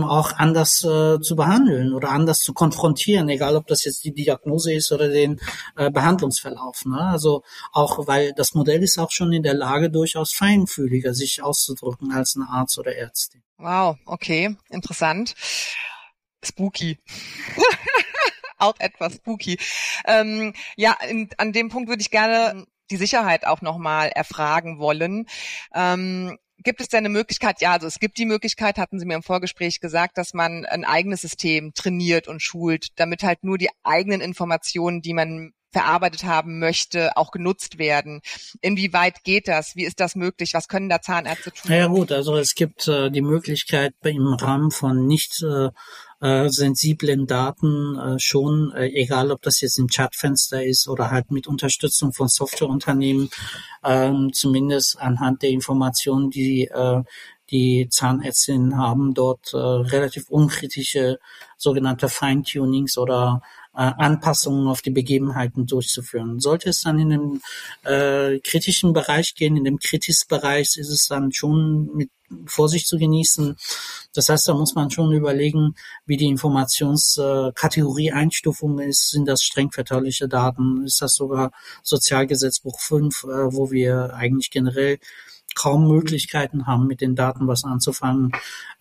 äh, 0.01 0.05
auch 0.05 0.34
anders 0.34 0.84
äh, 0.84 1.22
zu 1.22 1.38
behandeln 1.38 1.94
oder 1.94 2.10
anders 2.10 2.41
zu 2.41 2.51
konfrontieren, 2.51 3.29
egal 3.29 3.55
ob 3.55 3.67
das 3.67 3.86
jetzt 3.86 4.03
die 4.03 4.13
Diagnose 4.13 4.74
ist 4.74 4.91
oder 4.91 5.08
den 5.08 5.39
äh, 5.77 5.89
Behandlungsverlauf. 5.89 6.84
Ne? 6.84 7.00
Also 7.00 7.44
auch, 7.72 8.05
weil 8.05 8.34
das 8.36 8.53
Modell 8.53 8.84
ist 8.84 8.98
auch 8.98 9.12
schon 9.12 9.32
in 9.32 9.44
der 9.44 9.53
Lage, 9.53 9.89
durchaus 9.89 10.34
feinfühliger 10.34 11.13
sich 11.13 11.41
auszudrücken 11.41 12.12
als 12.12 12.36
ein 12.36 12.44
Arzt 12.44 12.64
oder 12.77 12.95
Ärztin. 12.95 13.43
Wow, 13.57 13.98
okay, 14.05 14.55
interessant. 14.69 15.36
Spooky. 16.43 17.00
auch 18.57 18.75
etwas 18.79 19.15
spooky. 19.15 19.57
Ähm, 20.05 20.53
ja, 20.75 20.98
in, 21.07 21.29
an 21.38 21.53
dem 21.53 21.69
Punkt 21.69 21.89
würde 21.89 22.01
ich 22.01 22.12
gerne 22.12 22.65
die 22.91 22.98
Sicherheit 22.98 23.45
auch 23.45 23.62
nochmal 23.62 24.10
erfragen 24.10 24.79
wollen. 24.79 25.25
Ähm, 25.74 26.38
gibt 26.60 26.81
es 26.81 26.88
denn 26.88 27.00
eine 27.00 27.10
Möglichkeit? 27.10 27.62
Ja, 27.62 27.74
also 27.74 27.88
es 27.88 28.00
gibt 28.00 28.17
die 28.17 28.25
Möglichkeit, 28.25 28.77
hatten 28.77 29.00
Sie 29.00 29.05
mir 29.05 29.15
im 29.15 29.24
Vorgespräch 29.24 29.79
gesagt, 29.79 30.17
dass 30.17 30.34
man 30.34 30.65
ein 30.65 30.86
eigenes 30.86 31.22
System 31.22 31.74
trainiert 31.74 32.27
und 32.27 32.41
schult, 32.41 32.88
damit 33.00 33.24
halt 33.24 33.43
nur 33.43 33.57
die 33.57 33.69
eigenen 33.84 34.22
Informationen, 34.22 35.01
die 35.01 35.13
man 35.13 35.53
verarbeitet 35.72 36.24
haben 36.24 36.60
möchte, 36.60 37.17
auch 37.17 37.31
genutzt 37.31 37.77
werden. 37.77 38.22
Inwieweit 38.62 39.24
geht 39.24 39.48
das? 39.48 39.75
Wie 39.75 39.84
ist 39.84 40.00
das 40.00 40.15
möglich? 40.15 40.53
Was 40.53 40.67
können 40.67 40.89
da 40.89 41.01
Zahnärzte 41.01 41.51
tun? 41.51 41.72
Ja 41.72 41.88
gut, 41.88 42.12
also 42.12 42.38
es 42.38 42.55
gibt 42.55 42.88
äh, 42.88 43.12
die 43.12 43.22
Möglichkeit 43.22 43.93
im 44.03 44.34
Rahmen 44.34 44.72
von 44.72 45.05
nicht 45.05 45.43
äh, 45.43 45.69
äh, 46.22 46.50
sensiblen 46.50 47.27
Daten 47.27 47.98
äh, 47.98 48.19
schon, 48.19 48.72
äh, 48.74 48.88
egal 48.88 49.31
ob 49.31 49.41
das 49.41 49.60
jetzt 49.62 49.77
im 49.77 49.88
Chatfenster 49.88 50.63
ist 50.63 50.88
oder 50.88 51.12
halt 51.12 51.29
mit 51.29 51.45
Unterstützung 51.45 52.13
von 52.13 52.29
Softwareunternehmen, 52.29 53.29
äh, 53.84 54.13
zumindest 54.31 54.98
anhand 55.00 55.41
der 55.41 55.50
Informationen, 55.50 56.29
die 56.29 56.65
äh, 56.65 57.03
die 57.51 57.88
Zahnärztinnen 57.89 58.77
haben, 58.77 59.13
dort 59.13 59.53
äh, 59.53 59.57
relativ 59.57 60.29
unkritische 60.29 61.19
sogenannte 61.57 62.10
Feintunings 62.10 62.98
oder 62.98 63.41
Anpassungen 63.75 64.67
auf 64.67 64.82
die 64.82 64.91
Begebenheiten 64.91 65.65
durchzuführen. 65.67 66.39
Sollte 66.39 66.70
es 66.70 66.82
dann 66.82 67.00
in 67.00 67.10
den 67.10 67.41
äh, 67.84 68.39
kritischen 68.39 68.94
Bereich 68.94 69.36
gehen, 69.36 69.58
in 69.58 69.65
dem 69.65 69.79
Kritis-Bereich 69.79 70.77
ist 70.77 70.89
es 70.89 71.08
dann 71.08 71.32
schon 71.32 71.89
mit 71.96 72.10
Vorsicht 72.48 72.88
zu 72.88 72.98
genießen. 72.98 73.55
Das 74.13 74.29
heißt, 74.29 74.48
da 74.48 74.55
muss 74.55 74.74
man 74.75 74.89
schon 74.89 75.12
überlegen, 75.12 75.75
wie 76.05 76.17
die 76.17 76.25
Informationskategorie 76.25 78.12
Einstufung 78.12 78.79
ist. 78.79 79.12
Sind 79.12 79.27
das 79.27 79.44
streng 79.44 79.72
vertrauliche 79.72 80.27
Daten? 80.27 80.84
Ist 80.86 81.01
das 81.01 81.13
sogar 81.13 81.51
Sozialgesetzbuch 81.84 82.79
5, 82.79 83.24
äh, 83.24 83.27
wo 83.27 83.72
wir 83.72 84.13
eigentlich 84.15 84.50
generell 84.50 84.98
kaum 85.53 85.88
Möglichkeiten 85.88 86.67
haben, 86.67 86.86
mit 86.86 87.01
den 87.01 87.15
Daten 87.15 87.48
was 87.48 87.63
anzufangen. 87.63 88.32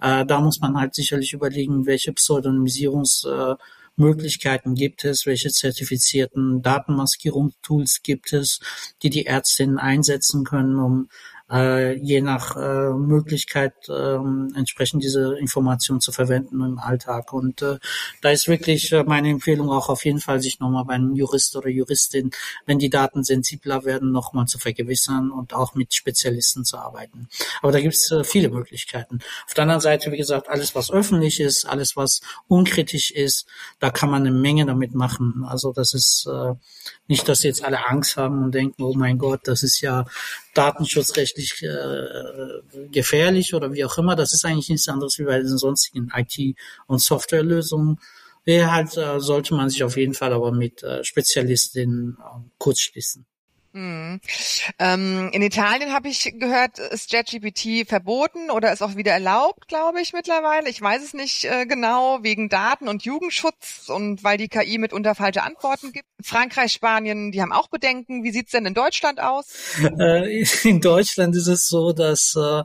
Äh, 0.01 0.27
da 0.27 0.41
muss 0.41 0.61
man 0.61 0.77
halt 0.77 0.95
sicherlich 0.95 1.33
überlegen, 1.33 1.87
welche 1.87 2.13
Pseudonymisierungs 2.13 3.25
äh, 3.25 3.55
Möglichkeiten 3.97 4.75
gibt 4.75 5.05
es, 5.05 5.27
welche 5.27 5.51
zertifizierten 5.51 6.63
Datenmaskierungstools 6.63 8.03
gibt 8.03 8.33
es, 8.33 8.61
die 9.03 9.11
die 9.11 9.27
Ärztinnen 9.27 9.79
einsetzen 9.79 10.45
können, 10.45 10.79
um 10.79 11.09
äh, 11.55 11.93
je 11.95 12.21
nach 12.21 12.57
äh, 12.57 12.91
Möglichkeit 12.93 13.75
äh, 13.89 14.17
entsprechend 14.57 15.05
diese 15.05 15.37
Information 15.39 16.01
zu 16.01 16.11
verwenden 16.11 16.61
im 16.61 16.79
Alltag. 16.79 17.33
Und 17.33 17.63
äh, 17.63 17.79
da 18.21 18.31
ist 18.31 18.49
wirklich 18.49 18.91
äh, 18.93 19.05
meine 19.05 19.31
Empfehlung 19.31 19.71
auch 19.71 19.89
auf 19.89 20.05
jeden 20.05 20.19
Fall, 20.19 20.41
sich 20.41 20.59
nochmal 20.59 20.85
bei 20.85 20.95
einem 20.95 21.15
Jurist 21.15 21.55
oder 21.55 21.69
Juristin, 21.69 22.33
wenn 22.67 22.79
die 22.79 22.91
Daten 22.91 23.23
sensibler 23.23 23.85
werden, 23.85 24.11
nochmal 24.11 24.47
zu 24.47 24.59
vergewissern 24.59 25.31
und 25.31 25.55
auch 25.55 25.75
mit 25.75 25.95
Spezialisten 25.95 26.65
zu 26.65 26.77
arbeiten. 26.77 27.29
Aber 27.63 27.71
da 27.71 27.81
gibt 27.81 27.95
es 27.95 28.11
äh, 28.11 28.25
viele 28.25 28.49
Möglichkeiten. 28.49 29.21
Auf 29.47 29.55
der 29.55 29.63
anderen 29.63 29.81
Seite, 29.81 30.11
wie 30.11 30.17
gesagt, 30.17 30.49
alles, 30.49 30.75
was 30.75 30.91
öffentlich 30.91 31.39
ist, 31.39 31.67
alles, 31.67 31.97
was 31.97 32.21
unkritisch 32.49 33.12
ist, 33.12 33.47
da 33.79 33.90
kann 33.90 34.11
man 34.11 34.23
eine 34.23 34.33
Menge 34.33 34.67
damit 34.67 34.95
machen. 34.95 35.45
Also 35.47 35.73
das 35.73 35.95
ist 35.95 36.27
äh, 36.27 36.55
nicht, 37.07 37.29
dass 37.29 37.45
jetzt 37.45 37.62
alle 37.62 37.87
Angst 37.87 38.17
haben 38.17 38.43
und 38.43 38.55
denken, 38.55 38.83
oh 38.83 38.95
mein 38.97 39.19
Gott, 39.19 39.43
das 39.45 39.62
ist 39.62 39.81
ja 39.81 40.05
datenschutzrechtlich 40.55 41.43
äh, 41.62 42.88
gefährlich 42.90 43.54
oder 43.54 43.72
wie 43.72 43.85
auch 43.85 43.98
immer. 43.98 44.16
Das 44.16 44.33
ist 44.33 44.44
eigentlich 44.44 44.68
nichts 44.68 44.88
anderes 44.88 45.18
wie 45.18 45.24
bei 45.24 45.38
den 45.38 45.59
sonstigen 45.59 46.11
IT- 46.14 46.57
und 46.87 47.00
Softwarelösungen. 47.00 47.98
Ja, 48.46 48.72
halt 48.72 48.96
äh, 48.96 49.20
sollte 49.20 49.54
man 49.54 49.70
sich 49.70 49.83
auf 49.85 49.96
jeden 49.96 50.14
Fall 50.14 50.33
aber 50.33 50.52
mit 50.52 50.83
äh, 50.83 51.02
Spezialistinnen 51.02 52.18
äh, 52.20 52.48
kurz 52.59 52.80
schließen. 52.80 53.26
Mhm. 53.75 54.21
Ähm, 54.79 55.31
in 55.33 55.43
Italien 55.43 55.93
habe 55.93 56.09
ich 56.09 56.33
gehört, 56.39 56.79
ist 56.79 57.13
JetGPT 57.13 57.89
verboten 57.89 58.51
oder 58.51 58.73
ist 58.73 58.83
auch 58.83 58.95
wieder 58.95 59.11
erlaubt, 59.11 59.67
glaube 59.67 60.01
ich, 60.01 60.13
mittlerweile. 60.13 60.69
Ich 60.71 60.81
weiß 60.81 61.03
es 61.03 61.13
nicht 61.13 61.45
äh, 61.45 61.67
genau, 61.67 62.21
wegen 62.23 62.49
Daten- 62.49 62.87
und 62.87 63.05
Jugendschutz 63.05 63.89
und 63.89 64.23
weil 64.23 64.39
die 64.39 64.47
KI 64.47 64.79
mitunter 64.79 65.17
falsche 65.17 65.43
Antworten 65.43 65.91
gibt. 65.91 66.07
Frankreich, 66.23 66.73
Spanien, 66.73 67.33
die 67.33 67.43
haben 67.43 67.53
auch 67.53 67.67
Bedenken. 67.67 68.23
Wie 68.23 68.31
sieht's 68.31 68.53
denn 68.53 68.65
in 68.65 68.75
Deutschland 68.75 69.21
aus? 69.21 69.47
Äh, 69.99 70.45
in 70.63 70.81
Deutschland 70.81 71.35
ist 71.35 71.49
es 71.49 71.67
so, 71.67 71.93
dass 71.93 72.37
äh, 72.37 72.63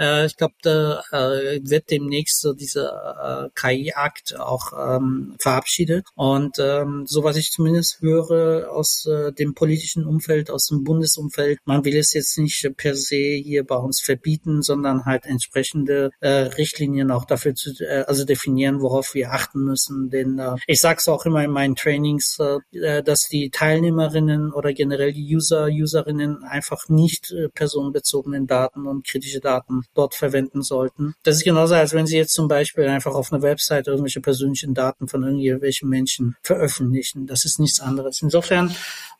äh, 0.00 0.26
ich 0.26 0.36
glaube, 0.36 0.54
da 0.62 1.02
äh, 1.12 1.60
wird 1.62 1.90
demnächst 1.90 2.40
so 2.40 2.54
dieser 2.54 3.50
äh, 3.54 3.60
KI-Akt 3.60 4.38
auch 4.38 4.72
ähm, 4.76 5.36
verabschiedet. 5.38 6.06
Und 6.14 6.58
ähm, 6.58 7.04
so 7.06 7.22
was 7.22 7.36
ich 7.36 7.50
zumindest 7.50 8.00
höre 8.00 8.72
aus 8.72 9.06
äh, 9.06 9.32
dem 9.32 9.54
politischen 9.54 10.06
Umfeld, 10.06 10.50
aus 10.50 10.66
dem 10.66 10.84
Bundesumfeld, 10.84 11.58
man 11.64 11.84
will 11.84 11.96
es 11.96 12.12
jetzt 12.14 12.38
nicht 12.38 12.68
per 12.76 12.94
se 12.94 13.16
hier 13.16 13.64
bei 13.64 13.76
uns 13.76 14.00
verbieten, 14.00 14.62
sondern 14.62 15.04
halt 15.04 15.26
entsprechende 15.26 16.10
äh, 16.20 16.28
Richtlinien 16.30 17.10
auch 17.10 17.26
dafür 17.26 17.54
zu, 17.54 17.72
äh, 17.80 18.04
also 18.06 18.24
definieren, 18.24 18.80
worauf 18.80 19.14
wir 19.14 19.32
achten 19.32 19.60
müssen. 19.60 20.08
Denn 20.08 20.38
äh, 20.38 20.56
ich 20.66 20.80
sage 20.80 20.98
es 20.98 21.08
auch 21.08 21.26
immer 21.26 21.44
in 21.44 21.50
meinen 21.50 21.76
Trainings, 21.76 22.38
äh, 22.38 23.02
dass 23.02 23.28
die 23.28 23.50
Teilnehmerinnen 23.50 24.52
oder 24.52 24.72
generell 24.72 25.12
die 25.12 25.34
User, 25.34 25.66
Userinnen 25.66 26.42
einfach 26.44 26.88
nicht 26.88 27.32
äh, 27.32 27.48
personenbezogenen 27.48 28.46
Daten 28.46 28.86
und 28.86 29.06
kritische 29.06 29.40
Daten 29.40 29.82
dort 29.94 30.14
verwenden 30.14 30.62
sollten. 30.62 31.14
Das 31.22 31.36
ist 31.36 31.44
genauso, 31.44 31.74
als 31.74 31.92
wenn 31.92 32.06
Sie 32.06 32.16
jetzt 32.16 32.32
zum 32.32 32.48
Beispiel 32.48 32.86
einfach 32.86 33.14
auf 33.14 33.32
einer 33.32 33.42
Website 33.42 33.86
irgendwelche 33.86 34.20
persönlichen 34.20 34.74
Daten 34.74 35.08
von 35.08 35.22
irgendwelchen 35.22 35.88
Menschen 35.88 36.36
veröffentlichen. 36.42 37.26
Das 37.26 37.44
ist 37.44 37.58
nichts 37.58 37.80
anderes. 37.80 38.22
Insofern, 38.22 38.74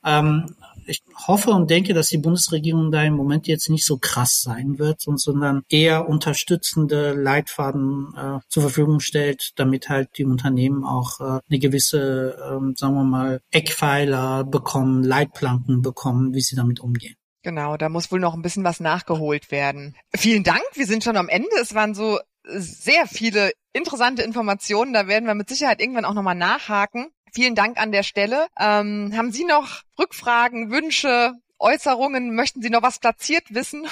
ähm, 0.05 0.55
ich 0.87 1.03
hoffe 1.27 1.51
und 1.51 1.71
denke, 1.71 1.95
dass 1.95 2.09
die 2.09 2.19
Bundesregierung 2.19 2.91
da 2.91 3.03
im 3.03 3.15
Moment 3.15 3.47
jetzt 3.47 3.69
nicht 3.69 3.87
so 3.87 3.99
krass 3.99 4.41
sein 4.43 4.79
wird, 4.79 5.01
sondern 5.01 5.63
eher 5.69 6.09
unterstützende 6.09 7.13
Leitfaden 7.13 8.15
äh, 8.17 8.39
zur 8.49 8.63
Verfügung 8.63 9.01
stellt, 9.01 9.53
damit 9.57 9.89
halt 9.89 10.09
die 10.19 10.25
Unternehmen 10.25 10.85
auch 10.85 11.21
äh, 11.21 11.41
eine 11.49 11.59
gewisse, 11.59 12.35
äh, 12.37 12.77
sagen 12.77 12.95
wir 12.95 13.05
mal, 13.05 13.41
Eckpfeiler 13.51 14.45
bekommen, 14.45 15.05
Leitplanken 15.05 15.83
bekommen, 15.83 16.35
wie 16.35 16.41
sie 16.41 16.57
damit 16.57 16.81
umgehen. 16.81 17.17
Genau, 17.43 17.77
da 17.77 17.89
muss 17.89 18.13
wohl 18.13 18.21
noch 18.21 18.35
ein 18.35 18.43
bisschen 18.43 18.65
was 18.65 18.81
nachgeholt 18.81 19.51
werden. 19.51 19.97
Vielen 20.15 20.45
Dank, 20.45 20.63
wir 20.75 20.87
sind 20.87 21.05
schon 21.05 21.17
am 21.17 21.29
Ende. 21.29 21.49
Es 21.61 21.75
waren 21.75 21.95
so 21.95 22.19
sehr 22.45 23.07
viele 23.07 23.53
interessante 23.73 24.23
Informationen. 24.23 24.93
Da 24.93 25.07
werden 25.07 25.27
wir 25.27 25.35
mit 25.35 25.49
Sicherheit 25.49 25.81
irgendwann 25.81 26.05
auch 26.05 26.15
nochmal 26.15 26.35
nachhaken. 26.35 27.11
Vielen 27.33 27.55
Dank 27.55 27.79
an 27.79 27.93
der 27.93 28.03
Stelle. 28.03 28.47
Ähm, 28.59 29.13
haben 29.17 29.31
Sie 29.31 29.45
noch 29.45 29.83
Rückfragen, 29.99 30.71
Wünsche, 30.71 31.35
Äußerungen? 31.59 32.35
Möchten 32.35 32.61
Sie 32.61 32.71
noch 32.71 32.83
was 32.83 32.99
platziert 32.99 33.45
wissen? 33.55 33.87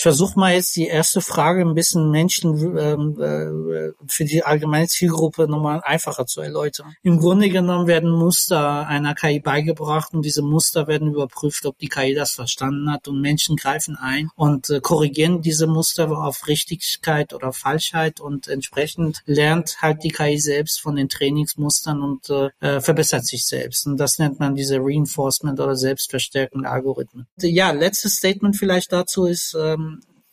Ich 0.00 0.02
versuche 0.02 0.40
mal 0.40 0.54
jetzt 0.54 0.76
die 0.76 0.86
erste 0.86 1.20
Frage 1.20 1.60
ein 1.60 1.74
bisschen 1.74 2.10
Menschen 2.10 2.54
ähm, 2.78 3.20
äh, 3.20 3.92
für 4.06 4.24
die 4.24 4.42
allgemeine 4.42 4.86
Zielgruppe 4.86 5.46
nochmal 5.46 5.82
einfacher 5.84 6.24
zu 6.24 6.40
erläutern. 6.40 6.94
Im 7.02 7.18
Grunde 7.18 7.50
genommen 7.50 7.86
werden 7.86 8.08
Muster 8.08 8.86
einer 8.86 9.14
KI 9.14 9.40
beigebracht 9.40 10.14
und 10.14 10.24
diese 10.24 10.40
Muster 10.40 10.86
werden 10.86 11.08
überprüft, 11.08 11.66
ob 11.66 11.76
die 11.76 11.88
KI 11.88 12.14
das 12.14 12.30
verstanden 12.30 12.90
hat 12.90 13.08
und 13.08 13.20
Menschen 13.20 13.56
greifen 13.56 13.94
ein 13.94 14.30
und 14.36 14.70
äh, 14.70 14.80
korrigieren 14.80 15.42
diese 15.42 15.66
Muster 15.66 16.10
auf 16.10 16.46
Richtigkeit 16.46 17.34
oder 17.34 17.52
Falschheit 17.52 18.20
und 18.20 18.48
entsprechend 18.48 19.20
lernt 19.26 19.82
halt 19.82 20.02
die 20.02 20.12
KI 20.12 20.38
selbst 20.38 20.80
von 20.80 20.96
den 20.96 21.10
Trainingsmustern 21.10 22.00
und 22.00 22.30
äh, 22.30 22.48
äh, 22.60 22.80
verbessert 22.80 23.26
sich 23.26 23.44
selbst. 23.44 23.86
Und 23.86 23.98
das 23.98 24.18
nennt 24.18 24.40
man 24.40 24.54
diese 24.54 24.78
Reinforcement 24.80 25.60
oder 25.60 25.76
selbstverstärkende 25.76 26.70
Algorithmen. 26.70 27.26
Ja, 27.36 27.72
letztes 27.72 28.14
Statement 28.14 28.56
vielleicht 28.56 28.94
dazu 28.94 29.26
ist, 29.26 29.54
äh, 29.54 29.76
ähm, 29.80 29.89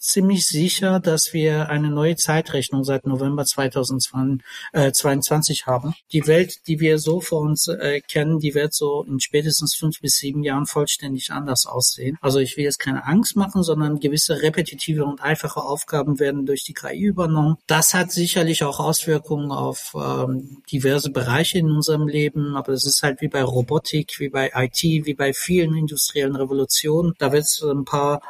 ziemlich 0.08 0.48
sicher, 0.48 1.00
dass 1.00 1.34
wir 1.34 1.70
eine 1.70 1.90
neue 1.90 2.16
Zeitrechnung 2.16 2.84
seit 2.84 3.06
November 3.06 3.46
2022 3.46 5.68
haben. 5.68 5.94
Die 6.12 6.26
Welt, 6.28 6.68
die 6.68 6.80
wir 6.80 6.98
so 6.98 7.22
vor 7.22 7.42
uns 7.42 7.68
äh, 7.68 8.02
kennen, 8.02 8.40
die 8.40 8.56
wird 8.56 8.74
so 8.74 9.04
in 9.04 9.20
spätestens 9.20 9.76
fünf 9.76 10.00
bis 10.00 10.16
sieben 10.16 10.44
Jahren 10.44 10.66
vollständig 10.66 11.32
anders 11.32 11.66
aussehen. 11.66 12.18
Also 12.22 12.40
ich 12.40 12.56
will 12.58 12.64
jetzt 12.64 12.80
keine 12.80 13.06
Angst 13.06 13.36
machen, 13.36 13.64
sondern 13.64 14.00
gewisse 14.00 14.42
repetitive 14.42 15.06
und 15.06 15.22
einfache 15.22 15.62
Aufgaben 15.62 16.20
werden 16.20 16.46
durch 16.46 16.64
die 16.64 16.74
KI 16.74 17.04
übernommen. 17.04 17.58
Das 17.68 17.94
hat 17.94 18.12
sicherlich 18.12 18.64
auch 18.64 18.80
Auswirkungen 18.80 19.52
auf 19.52 19.94
ähm, 19.96 20.64
diverse 20.72 21.12
Bereiche 21.12 21.60
in 21.60 21.70
unserem 21.70 22.08
Leben, 22.08 22.56
aber 22.56 22.74
es 22.74 22.86
ist 22.86 23.04
halt 23.04 23.22
wie 23.22 23.28
bei 23.28 23.44
Robotik, 23.44 24.20
wie 24.20 24.30
bei 24.30 24.52
IT, 24.56 24.82
wie 24.82 25.14
bei 25.14 25.34
vielen 25.34 25.76
industriellen 25.76 26.36
Revolutionen. 26.36 27.14
Da 27.18 27.34
wird 27.34 27.44
es 27.44 27.62
ein 27.62 27.86
paar 27.86 28.22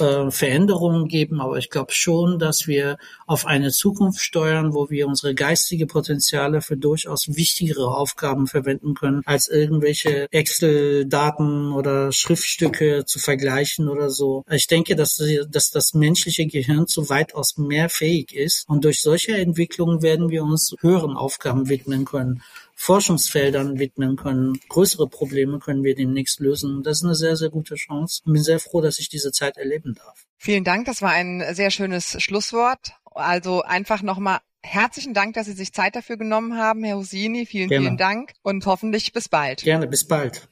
äh, 0.00 0.30
Veränderungen 0.30 1.08
geben, 1.08 1.40
aber 1.40 1.58
ich 1.58 1.70
glaube 1.70 1.92
schon, 1.92 2.38
dass 2.38 2.66
wir 2.66 2.98
auf 3.26 3.46
eine 3.46 3.70
Zukunft 3.70 4.20
steuern, 4.20 4.74
wo 4.74 4.90
wir 4.90 5.06
unsere 5.06 5.34
geistige 5.34 5.86
Potenziale 5.86 6.60
für 6.60 6.76
durchaus 6.76 7.28
wichtigere 7.28 7.94
Aufgaben 7.94 8.46
verwenden 8.46 8.94
können, 8.94 9.22
als 9.24 9.48
irgendwelche 9.48 10.26
Excel-Daten 10.30 11.72
oder 11.72 12.12
Schriftstücke 12.12 13.04
zu 13.04 13.18
vergleichen 13.18 13.88
oder 13.88 14.10
so. 14.10 14.44
Ich 14.50 14.66
denke, 14.66 14.96
dass, 14.96 15.22
dass 15.50 15.70
das 15.70 15.94
menschliche 15.94 16.46
Gehirn 16.46 16.86
zu 16.86 17.08
weitaus 17.08 17.56
mehr 17.58 17.88
fähig 17.88 18.34
ist 18.34 18.68
und 18.68 18.84
durch 18.84 19.02
solche 19.02 19.36
Entwicklungen 19.36 20.02
werden 20.02 20.30
wir 20.30 20.42
uns 20.42 20.74
höheren 20.80 21.16
Aufgaben 21.16 21.68
widmen 21.68 22.04
können. 22.04 22.42
Forschungsfeldern 22.80 23.80
widmen 23.80 24.14
können. 24.14 24.60
Größere 24.68 25.08
Probleme 25.08 25.58
können 25.58 25.82
wir 25.82 25.96
demnächst 25.96 26.38
lösen. 26.38 26.84
Das 26.84 26.98
ist 26.98 27.04
eine 27.04 27.16
sehr, 27.16 27.36
sehr 27.36 27.50
gute 27.50 27.74
Chance. 27.74 28.22
Ich 28.24 28.32
bin 28.32 28.40
sehr 28.40 28.60
froh, 28.60 28.80
dass 28.80 29.00
ich 29.00 29.08
diese 29.08 29.32
Zeit 29.32 29.56
erleben 29.56 29.94
darf. 29.94 30.26
Vielen 30.36 30.62
Dank. 30.62 30.86
Das 30.86 31.02
war 31.02 31.10
ein 31.10 31.44
sehr 31.54 31.72
schönes 31.72 32.22
Schlusswort. 32.22 32.92
Also 33.04 33.62
einfach 33.62 34.02
nochmal 34.02 34.38
herzlichen 34.62 35.12
Dank, 35.12 35.34
dass 35.34 35.46
Sie 35.46 35.54
sich 35.54 35.72
Zeit 35.72 35.96
dafür 35.96 36.16
genommen 36.16 36.56
haben, 36.56 36.84
Herr 36.84 36.96
Husini. 36.96 37.46
Vielen, 37.46 37.68
Gerne. 37.68 37.84
vielen 37.84 37.96
Dank 37.96 38.32
und 38.42 38.64
hoffentlich 38.64 39.12
bis 39.12 39.28
bald. 39.28 39.62
Gerne, 39.62 39.88
bis 39.88 40.06
bald. 40.06 40.48